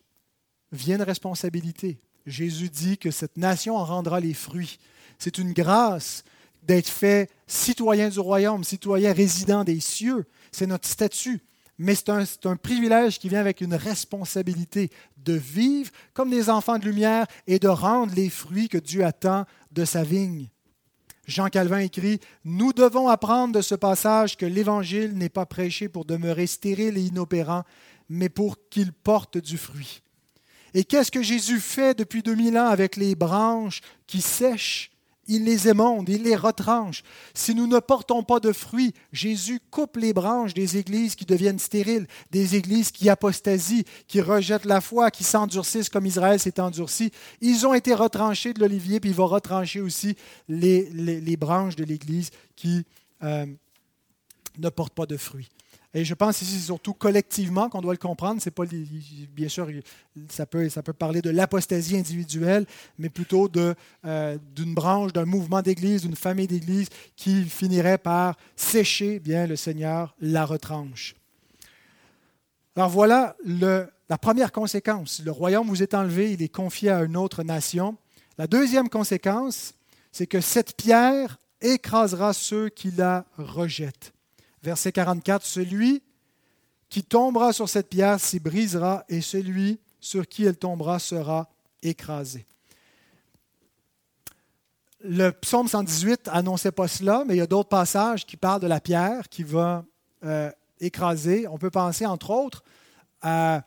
[0.73, 2.01] vient une responsabilité.
[2.25, 4.79] Jésus dit que cette nation en rendra les fruits.
[5.19, 6.25] C'est une grâce
[6.63, 10.25] d'être fait citoyen du royaume, citoyen résident des cieux.
[10.53, 11.43] C'est notre statut
[11.79, 16.85] mais c'est un, privilège qui vient avec une responsabilité de vivre comme des enfants de
[16.85, 20.49] lumière et de rendre les fruits que Dieu attend de sa vigne.
[21.27, 26.05] Jean Calvin écrit, Nous devons apprendre de ce passage que l'Évangile n'est pas prêché pour
[26.05, 27.65] demeurer stérile et inopérant,
[28.09, 30.03] mais pour qu'il porte du fruit.
[30.75, 34.91] Et qu'est-ce que Jésus fait depuis 2000 ans avec les branches qui sèchent?
[35.29, 37.03] Il les émonde, il les retranche.
[37.35, 41.59] Si nous ne portons pas de fruits, Jésus coupe les branches des églises qui deviennent
[41.59, 47.11] stériles, des églises qui apostasient, qui rejettent la foi, qui s'endurcissent comme Israël s'est endurci.
[47.41, 50.17] Ils ont été retranchés de l'olivier, puis il va retrancher aussi
[50.49, 52.85] les, branches de l'église qui
[53.23, 53.47] euh,
[54.59, 55.49] ne portent pas de fruits.
[55.97, 58.43] Et je pense ici c'est surtout collectivement qu'on doit le comprendre.
[58.43, 59.69] C'est pas bien sûr
[60.29, 62.67] ça peut ça peut parler de l'apostasie individuelle,
[62.99, 69.21] mais plutôt euh, d'une branche, d'un mouvement d'Église, d'une famille d'Église qui finirait par sécher.
[69.21, 71.15] Bien le Seigneur la retranche.
[72.75, 75.23] Alors voilà la première conséquence.
[75.25, 77.97] Le royaume vous est enlevé, il est confié à une autre nation.
[78.37, 79.75] La deuxième conséquence,
[80.11, 84.14] c'est que cette pierre écrasera ceux qui la rejettent.
[84.65, 86.03] Verset 44, Celui
[86.89, 91.51] qui tombera sur cette pierre s'y brisera, et celui sur qui elle tombera sera
[91.83, 92.47] écrasé.
[95.01, 98.67] Le psaume 118 annonçait pas cela, mais il y a d'autres passages qui parlent de
[98.67, 99.85] la pierre qui va
[100.25, 100.51] euh,
[100.81, 101.47] écraser.
[101.47, 102.65] On peut penser, entre autres,
[103.21, 103.65] à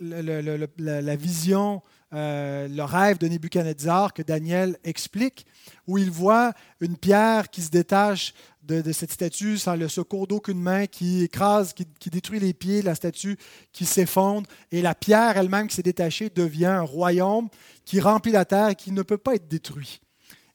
[0.00, 1.82] la vision,
[2.12, 5.46] euh, le rêve de Nebuchadnezzar que Daniel explique,
[5.86, 10.60] où il voit une pierre qui se détache de, cette statue sans le secours d'aucune
[10.60, 13.36] main, qui écrase, qui, détruit les pieds, la statue
[13.72, 17.48] qui s'effondre, et la pierre elle-même qui s'est détachée devient un royaume
[17.84, 20.00] qui remplit la terre et qui ne peut pas être détruit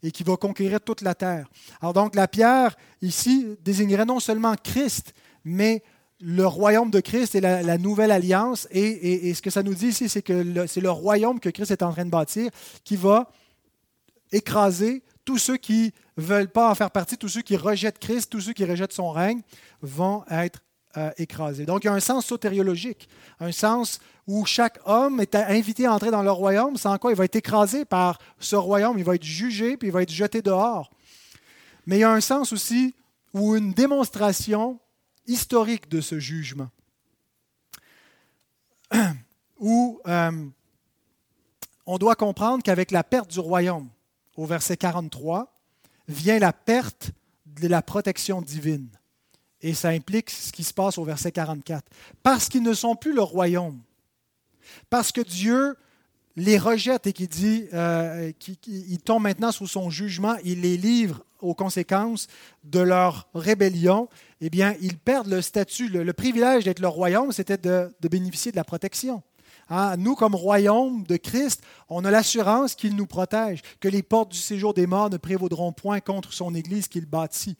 [0.03, 1.49] et qui va conquérir toute la terre.
[1.81, 5.83] Alors donc la pierre ici désignerait non seulement Christ, mais
[6.21, 8.67] le royaume de Christ et la, nouvelle alliance.
[8.71, 11.83] Et, ce que ça nous dit ici, c'est que c'est le royaume que Christ est
[11.83, 12.49] en train de bâtir
[12.83, 13.29] qui va
[14.31, 18.41] écraser tous ceux qui veulent pas en faire partie, tous ceux qui rejettent Christ, tous
[18.41, 19.41] ceux qui rejettent son règne,
[19.81, 20.61] vont être
[20.97, 21.65] euh, écrasés.
[21.65, 23.09] Donc il y a un sens sotériologique,
[23.39, 27.17] un sens où chaque homme est invité à entrer dans le royaume, sans quoi il
[27.17, 30.41] va être écrasé par ce royaume, il va être jugé, puis il va être jeté
[30.41, 30.89] dehors.
[31.85, 32.95] Mais il y a un sens aussi
[33.33, 34.79] où une démonstration
[35.27, 36.69] historique de ce jugement,
[39.59, 40.45] où euh,
[41.85, 43.89] on doit comprendre qu'avec la perte du royaume,
[44.37, 45.54] au verset 43,
[46.07, 47.11] vient la perte
[47.45, 48.89] de la protection divine.
[49.61, 51.83] Et ça implique ce qui se passe au verset 44.
[52.21, 53.79] Parce qu'ils ne sont plus le royaume.
[54.89, 55.75] Parce que Dieu
[56.35, 61.23] les rejette et qui dit euh, qu'ils tombent maintenant sous son jugement, il les livre
[61.39, 62.27] aux conséquences
[62.63, 64.09] de leur rébellion,
[64.41, 68.57] eh bien, ils perdent le statut, le, privilège d'être le royaume, c'était de bénéficier de
[68.57, 69.23] la protection.
[69.69, 74.31] Hein, nous, comme royaume de Christ, on a l'assurance qu'il nous protège, que les portes
[74.31, 77.57] du séjour des morts ne prévaudront point contre son Église qu'il bâtit.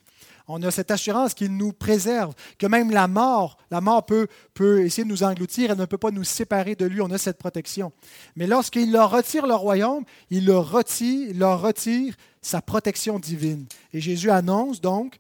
[0.48, 4.86] On a cette assurance qu'il nous préserve, que même la mort, la mort peut, peut
[4.86, 7.40] essayer de nous engloutir, elle ne peut pas nous séparer de lui, on a cette
[7.40, 7.92] protection.
[8.36, 13.66] Mais lorsqu'il leur retire leur royaume, il leur retire, il leur retire sa protection divine.
[13.92, 15.18] Et Jésus annonce donc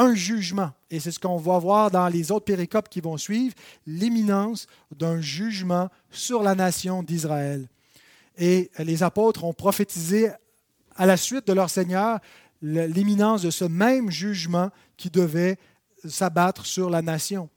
[0.00, 0.70] un jugement.
[0.90, 3.54] Et c'est ce qu'on va voir dans les autres péricopes qui vont suivre,
[3.86, 7.68] l'imminence d'un jugement sur la nation d'Israël.
[8.38, 10.30] Et les apôtres ont prophétisé
[10.96, 12.18] à la suite de leur Seigneur
[12.62, 15.58] l'imminence de ce même jugement qui devait
[16.08, 17.50] s'abattre sur la nation.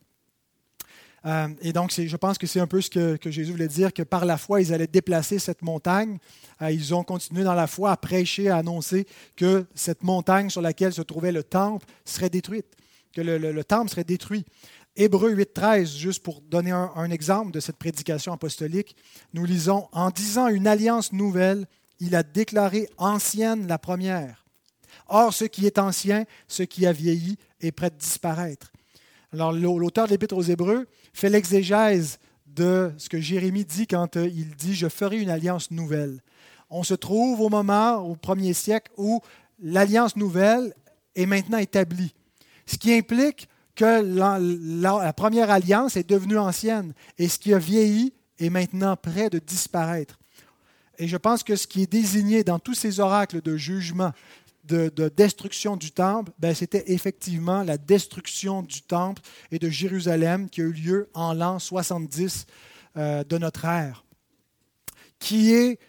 [1.26, 4.04] Euh, et donc, je pense que c'est un peu ce que, Jésus voulait dire, que
[4.04, 6.18] par la foi, ils allaient déplacer cette montagne.
[6.62, 10.62] Euh, ils ont continué dans la foi à prêcher, à annoncer que cette montagne sur
[10.62, 12.68] laquelle se trouvait le temple serait détruite,
[13.14, 14.46] que le, temple serait détruit.
[14.96, 18.96] Hébreu 8.13, juste pour donner un, un exemple de cette prédication apostolique,
[19.34, 21.66] nous lisons, En disant une alliance nouvelle,
[22.00, 24.46] il a déclaré ancienne la première.
[25.08, 28.72] Or, ce qui est ancien, ce qui a vieilli, est prêt de disparaître.
[29.34, 34.28] Alors, l'auteur de l'Épître aux Hébreux fait l'exégèse de ce que Jérémie dit quand euh,
[34.28, 36.22] il dit Je ferai une alliance nouvelle.
[36.70, 39.22] On se trouve au moment, au premier siècle, où
[39.60, 40.76] l'alliance nouvelle
[41.16, 42.14] est maintenant établie.
[42.68, 47.58] Ce qui implique que la, la, première alliance est devenue ancienne et ce qui a
[47.58, 50.20] vieilli est maintenant prêt de disparaître.
[51.00, 54.12] Et je pense que ce qui est désigné dans tous ces oracles de jugement,
[54.64, 60.62] de, destruction du temple, ben, c'était effectivement la destruction du temple et de Jérusalem qui
[60.62, 62.46] a eu lieu en l'an 70
[62.96, 64.06] euh, de notre ère,
[65.20, 65.80] qui est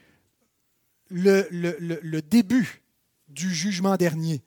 [1.11, 2.83] le, début
[3.29, 4.43] du jugement dernier,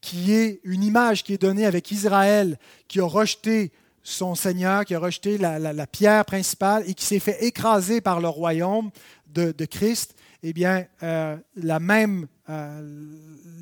[0.00, 2.58] qui est une image qui est donnée avec Israël
[2.88, 3.72] qui a rejeté
[4.02, 8.28] son Seigneur, qui a rejeté la, pierre principale et qui s'est fait écraser par le
[8.28, 8.90] royaume
[9.26, 10.14] de, de Christ.
[10.42, 12.82] Eh bien, euh, la même, euh,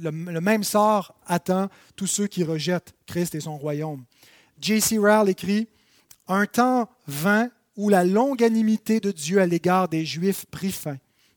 [0.03, 4.05] le, même sort attend tous ceux qui rejettent Christ et son royaume.
[4.61, 4.99] J.C.
[4.99, 5.69] Rowell écrit
[6.29, 10.97] Un temps vint où la longanimité de Dieu à l'égard des Juifs prit fin.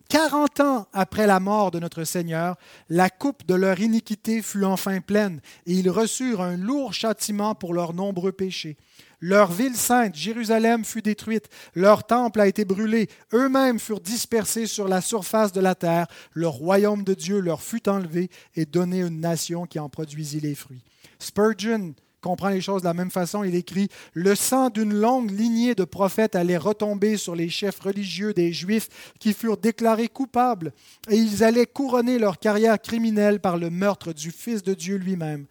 [0.10, 2.56] Quarante ans après la mort de notre Seigneur,
[2.90, 7.74] la coupe de leur iniquité fut enfin pleine, et ils reçurent un lourd châtiment pour
[7.74, 8.78] leurs nombreux péchés.
[9.26, 14.90] Leur ville sainte, Jérusalem, fut détruite, leur temple a été brûlé, eux-mêmes furent dispersés sur
[14.90, 19.22] la surface de la terre, le royaume de Dieu leur fut enlevé et donné une
[19.22, 20.84] nation qui en produisit les fruits.
[21.20, 23.46] Spurgeon comprend les choses de la même façon.
[23.46, 28.34] Il écrit Le sang d'une longue lignée de prophètes allait retomber sur les chefs religieux
[28.34, 28.90] des Juifs
[29.22, 30.74] qui furent déclarés coupables,
[31.10, 35.46] et ils allaient couronner leur carrière criminelle par le meurtre du Fils de Dieu lui-même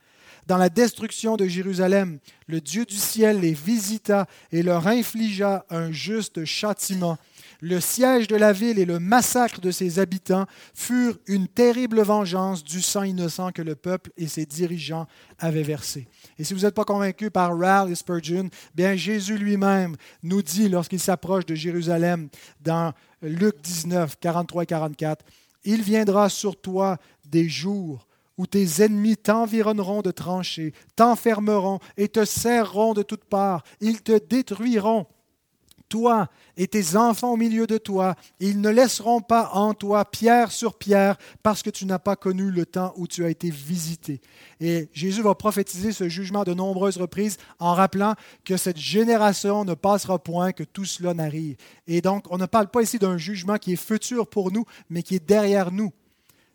[0.47, 5.93] dans la destruction de Jérusalem, le Dieu du ciel les visita et leur infligea un
[5.93, 7.19] juste châtiment.
[7.61, 12.65] Le siège de la ville et le massacre de ses habitants furent une terrible vengeance
[12.65, 15.07] du sang innocent que le peuple et ses dirigeants
[15.39, 16.09] avaient versé.
[16.41, 20.69] Et si vous n'êtes pas convaincu par Raleigh et Spurgeon, bien Jésus lui-même nous dit
[20.69, 22.29] lorsqu'il s'approche de Jérusalem
[22.61, 25.25] dans Luc 19, 43 et 44,
[25.63, 32.25] Il viendra sur toi des jours où tes ennemis t'environneront de tranchées, t'enfermeront et te
[32.25, 33.63] serreront de toutes parts.
[33.81, 35.07] Ils te détruiront,
[35.93, 38.15] toi et tes enfants au milieu de toi.
[38.41, 42.51] Ils ne laisseront pas en toi pierre sur pierre parce que tu n'as pas connu
[42.51, 44.23] le temps où tu as été visité.
[44.59, 49.75] Et Jésus va prophétiser ce jugement de nombreuses reprises en rappelant que cette génération ne
[49.75, 51.57] passera point, que tout cela n'arrive.
[51.87, 55.03] Et donc, on ne parle pas ici d'un jugement qui est futur pour nous, mais
[55.03, 55.93] qui est derrière nous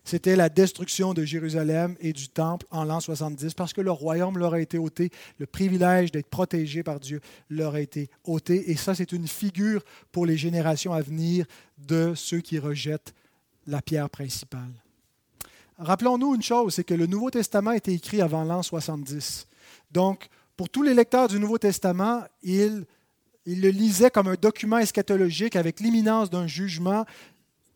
[0.08, 4.38] c'était la destruction de Jérusalem et du temple en l'an 70, parce que le royaume
[4.38, 8.70] leur a été ôté, le privilège d'être protégé par Dieu leur a été ôté.
[8.70, 11.44] Et ça, c'est une figure pour les générations à venir
[11.76, 13.12] de ceux qui rejettent
[13.66, 14.72] la pierre principale.
[15.76, 19.46] Rappelons-nous une chose, c'est que le Nouveau Testament a été écrit avant l'an 70.
[19.90, 22.86] Donc, pour tous les lecteurs du Nouveau Testament, ils,
[23.44, 27.04] le lisaient comme un document eschatologique avec l'imminence d'un jugement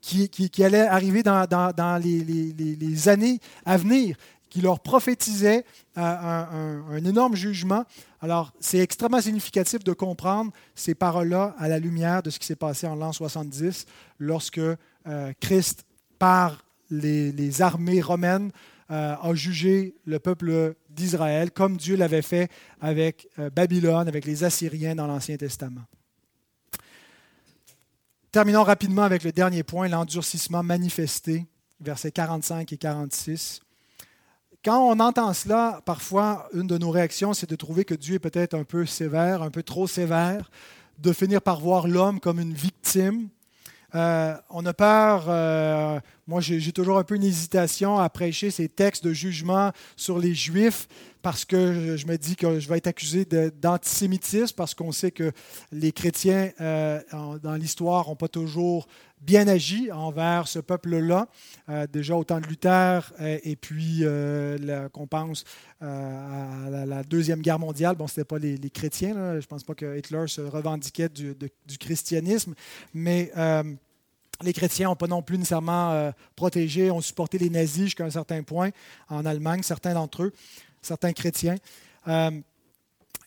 [0.03, 4.17] qui, allait arriver dans, les, années à venir,
[4.49, 5.63] qui leur prophétisait
[5.97, 7.85] euh, un, énorme jugement.
[8.21, 12.57] Alors, c'est extrêmement significatif de comprendre ces paroles-là à la lumière de ce qui s'est
[12.57, 13.85] passé en l'an 70,
[14.19, 15.85] lorsque euh, Christ,
[16.19, 18.51] par les, armées romaines,
[18.91, 22.51] euh, a jugé le peuple d'Israël, comme Dieu l'avait fait
[22.81, 25.81] avec Babylone, avec les Assyriens dans l'Ancien Testament.
[28.33, 31.45] Terminons rapidement avec le dernier point, l'endurcissement manifesté,
[31.79, 33.61] versets 45 et 46.
[34.65, 38.19] Quand on entend cela, parfois, une de nos réactions, c'est de trouver que Dieu est
[38.19, 40.49] peut-être un peu sévère, un peu trop sévère.
[40.97, 43.29] de finir par voir l'homme comme une victime.
[43.93, 48.67] Euh, on a peur, euh, moi j'ai toujours un peu une hésitation à prêcher ces
[48.67, 50.87] textes de jugement sur les Juifs
[51.23, 55.31] parce que je me dis que je vais être accusé d'antisémitisme parce qu'on sait que
[55.71, 57.01] les chrétiens euh,
[57.41, 58.87] dans l'histoire n'ont pas toujours
[59.21, 61.29] bien agi envers ce peuple-là,
[61.93, 64.03] déjà au temps de Luther et puis
[64.91, 65.45] qu'on pense
[65.79, 67.95] à la, Deuxième Guerre mondiale.
[67.95, 71.77] Bon, ce n'était pas les, chrétiens, je ne pense pas que Hitler se revendiquait du,
[71.79, 72.53] christianisme,
[72.93, 73.31] mais
[74.43, 78.09] les chrétiens n'ont pas non plus nécessairement euh, protégé, ont supporté les nazis jusqu'à un
[78.09, 78.71] certain point
[79.09, 80.33] en Allemagne, certains d'entre eux,
[80.83, 81.55] certains chrétiens.
[82.07, 82.31] Euh,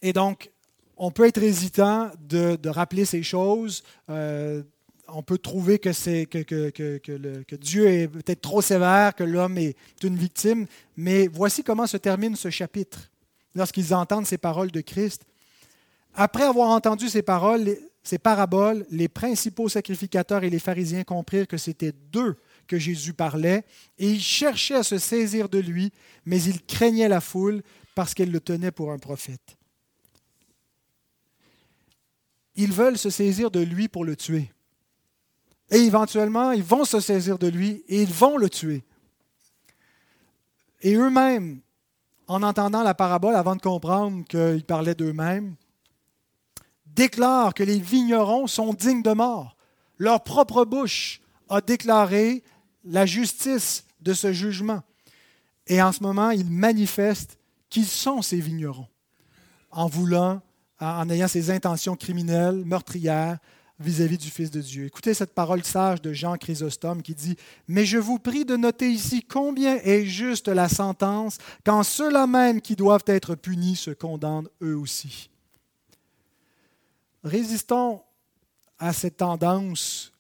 [0.02, 0.50] et donc,
[0.96, 3.82] on peut être hésitant de, rappeler ces choses.
[4.08, 4.62] Euh,
[5.08, 11.28] on peut trouver que, Dieu est peut-être trop sévère, que l'homme est une victime, mais
[11.28, 13.10] voici comment se termine ce chapitre
[13.54, 15.22] lorsqu'ils entendent ces paroles de Christ.
[16.14, 21.56] Après avoir entendu ces paroles, ces paraboles, les principaux sacrificateurs et les pharisiens comprirent que
[21.56, 22.36] c'était d'eux
[22.66, 23.64] que Jésus parlait,
[23.98, 25.92] et ils cherchaient à se saisir de lui,
[26.24, 27.62] mais ils craignaient la foule
[27.94, 29.56] parce qu'elle le tenait pour un prophète.
[32.54, 34.50] Ils veulent se saisir de lui pour le tuer.
[35.70, 38.84] Et éventuellement, ils vont se saisir de lui et ils vont le tuer.
[40.82, 41.60] Et eux-mêmes,
[42.28, 45.56] en entendant la parabole, avant de comprendre qu'ils parlaient d'eux-mêmes,
[46.86, 49.56] déclare que les vignerons sont dignes de mort.
[49.98, 52.42] Leur propre bouche a déclaré
[52.86, 54.82] la justice de ce jugement.
[55.66, 58.88] Et en ce moment, ils manifestent qu'ils sont ces vignerons,
[59.70, 60.40] en voulant,
[60.80, 63.38] en ayant ces intentions criminelles, meurtrières,
[63.78, 64.86] vis-à-vis du Fils de Dieu.
[64.86, 67.36] Écoutez cette parole sage de Jean Chrysostome qui dit
[67.68, 72.62] Mais je vous prie de noter ici combien est juste la sentence quand ceux-là même
[72.62, 75.28] qui doivent être punis se condamnent eux aussi
[77.26, 78.02] résistons
[78.78, 80.12] à cette tendance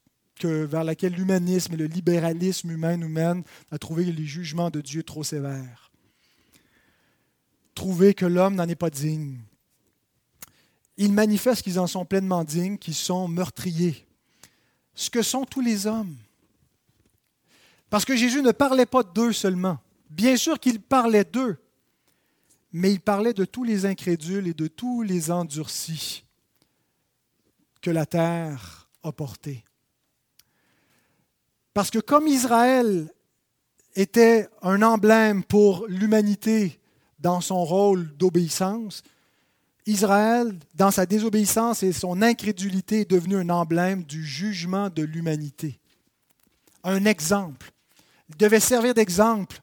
[0.44, 5.02] vers laquelle l'humanisme et le libéralisme humain nous mènent à trouver les jugements de Dieu
[5.02, 5.90] trop sévères.
[7.74, 9.38] Trouver que l'homme n'en est pas digne.
[10.96, 14.06] Ils manifestent qu'ils en sont pleinement dignes, qu'ils sont meurtriers.
[14.94, 16.16] Ce que sont tous les hommes.
[17.90, 19.78] Parce que Jésus ne parlait pas d'eux seulement.
[20.08, 21.58] Bien sûr qu'il parlait d'eux,
[22.72, 26.24] mais il parlait de tous les incrédules et de tous les endurcis
[27.82, 29.65] que la terre a porté.
[31.76, 33.12] Parce que comme Israël
[33.94, 36.80] était un emblème pour l'humanité
[37.18, 39.02] dans son rôle d'obéissance,
[39.84, 45.78] Israël, dans sa désobéissance et son incrédulité, est devenu un emblème du jugement de l'humanité.
[46.82, 47.70] Un exemple.
[48.30, 49.60] Il devait servir d'exemple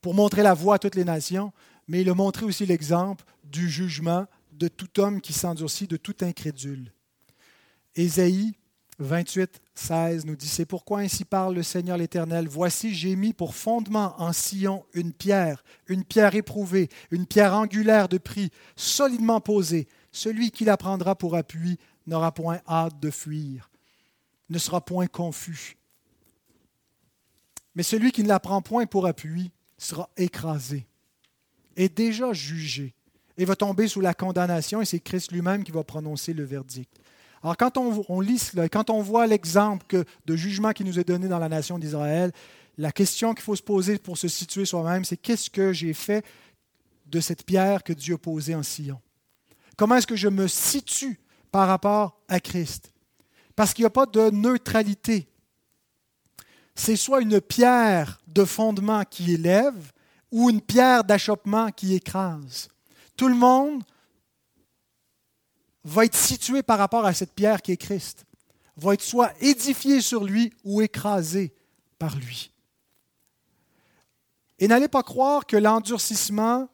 [0.00, 1.52] pour montrer la voie à toutes les nations,
[1.86, 6.16] mais il a montré aussi l'exemple du jugement de tout homme qui s'endurcit, de tout
[6.20, 6.92] incrédule.
[7.94, 8.56] Ésaïe
[8.98, 13.54] 28, 16 nous dit, C'est pourquoi ainsi parle le Seigneur l'Éternel, Voici j'ai mis pour
[13.54, 19.86] fondement en Sion une pierre, une pierre éprouvée, une pierre angulaire de prix, solidement posée.
[20.10, 23.70] Celui qui la prendra pour appui n'aura point hâte de fuir,
[24.48, 25.76] ne sera point confus.
[27.76, 30.88] Mais celui qui ne la prend point pour appui sera écrasé,
[31.76, 32.94] et déjà jugé,
[33.36, 36.98] et va tomber sous la condamnation, et c'est Christ lui-même qui va prononcer le verdict.
[37.42, 41.38] Alors quand on, lit, quand on voit l'exemple de jugement qui nous est donné dans
[41.38, 42.32] la nation d'Israël,
[42.76, 46.24] la question qu'il faut se poser pour se situer soi-même, c'est qu'est-ce que j'ai fait
[47.06, 49.00] de cette pierre que Dieu a posée en Sion?
[49.76, 51.20] Comment est-ce que je me situe
[51.50, 52.92] par rapport à Christ?
[53.54, 55.28] Parce qu'il n'y a pas de neutralité.
[56.74, 59.92] C'est soit une pierre de fondement qui élève
[60.30, 62.68] ou une pierre d'achoppement qui écrase.
[63.16, 63.82] Tout le monde
[65.84, 68.24] va être situé par rapport à cette pierre qui est Christ,
[68.76, 71.54] va être soit édifié sur lui ou écrasé
[71.98, 72.52] par lui.
[74.58, 76.68] Et n'allez pas croire que l'endurcissement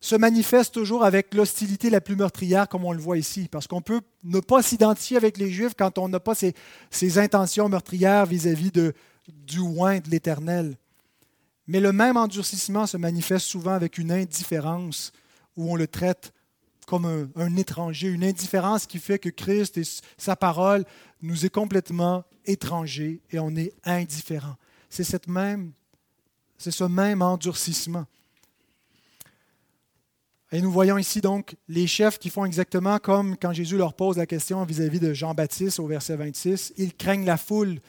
[0.00, 3.80] se manifeste toujours avec l'hostilité la plus meurtrière, comme on le voit ici, parce qu'on
[3.80, 8.70] peut ne pas s'identifier avec les Juifs quand on n'a pas ces, intentions meurtrières vis-à-vis
[8.70, 8.94] de,
[9.28, 10.76] du oin de l'Éternel.
[11.66, 15.12] Mais le même endurcissement se manifeste souvent avec une indifférence
[15.56, 16.32] où on le traite
[16.86, 19.82] comme un, étranger, une indifférence qui fait que Christ et
[20.16, 20.84] sa parole
[21.20, 24.54] nous est complètement étranger et on est indifférent.
[24.88, 25.72] C'est cette même,
[26.56, 28.06] c'est ce même endurcissement.
[30.52, 34.16] Et nous voyons ici donc les chefs qui font exactement comme quand Jésus leur pose
[34.16, 36.72] la question vis-à-vis de Jean-Baptiste au verset 26.
[36.76, 37.80] Ils craignent la foule.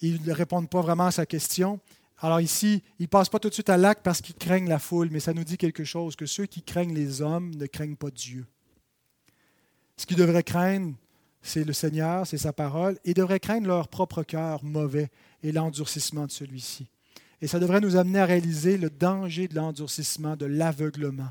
[0.00, 1.80] Ils ne répondent pas vraiment à sa question.
[2.20, 4.80] Alors ici, ils ne passent pas tout de suite à l'acte parce qu'ils craignent la
[4.80, 7.96] foule, mais ça nous dit quelque chose, que ceux qui craignent les hommes ne craignent
[7.96, 8.44] pas Dieu.
[9.96, 10.94] Ce qu'ils devraient craindre,
[11.42, 15.10] c'est le Seigneur, c'est sa parole, et devraient craindre leur propre cœur mauvais
[15.42, 16.88] et l'endurcissement de celui-ci.
[17.40, 21.30] Et ça devrait nous amener à réaliser le danger de l'endurcissement, de l'aveuglement,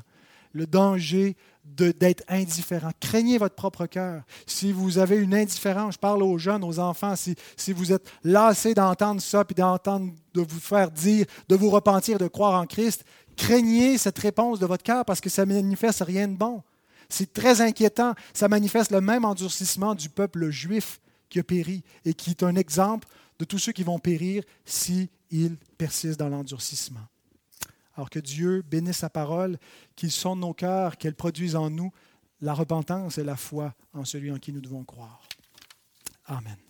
[0.58, 2.90] le danger d'être indifférent.
[2.98, 4.22] Craignez votre propre cœur.
[4.46, 8.74] Si vous avez une indifférence, je parle aux jeunes, aux enfants, si, vous êtes lassés
[8.74, 13.04] d'entendre ça, puis d'entendre, de vous faire dire, de vous repentir, de croire en Christ,
[13.36, 16.62] craignez cette réponse de votre cœur parce que ça manifeste rien de bon.
[17.08, 18.14] C'est très inquiétant.
[18.34, 22.56] Ça manifeste le même endurcissement du peuple juif qui a péri et qui est un
[22.56, 23.06] exemple
[23.38, 25.08] de tous ceux qui vont périr s'ils
[25.76, 27.06] persistent dans l'endurcissement.
[27.98, 29.58] Alors que Dieu bénisse sa parole,
[29.96, 31.90] qu'il sonde nos cœurs, qu'elle produise en nous
[32.40, 35.20] la repentance et la foi en celui en qui nous devons croire.
[36.26, 36.67] Amen.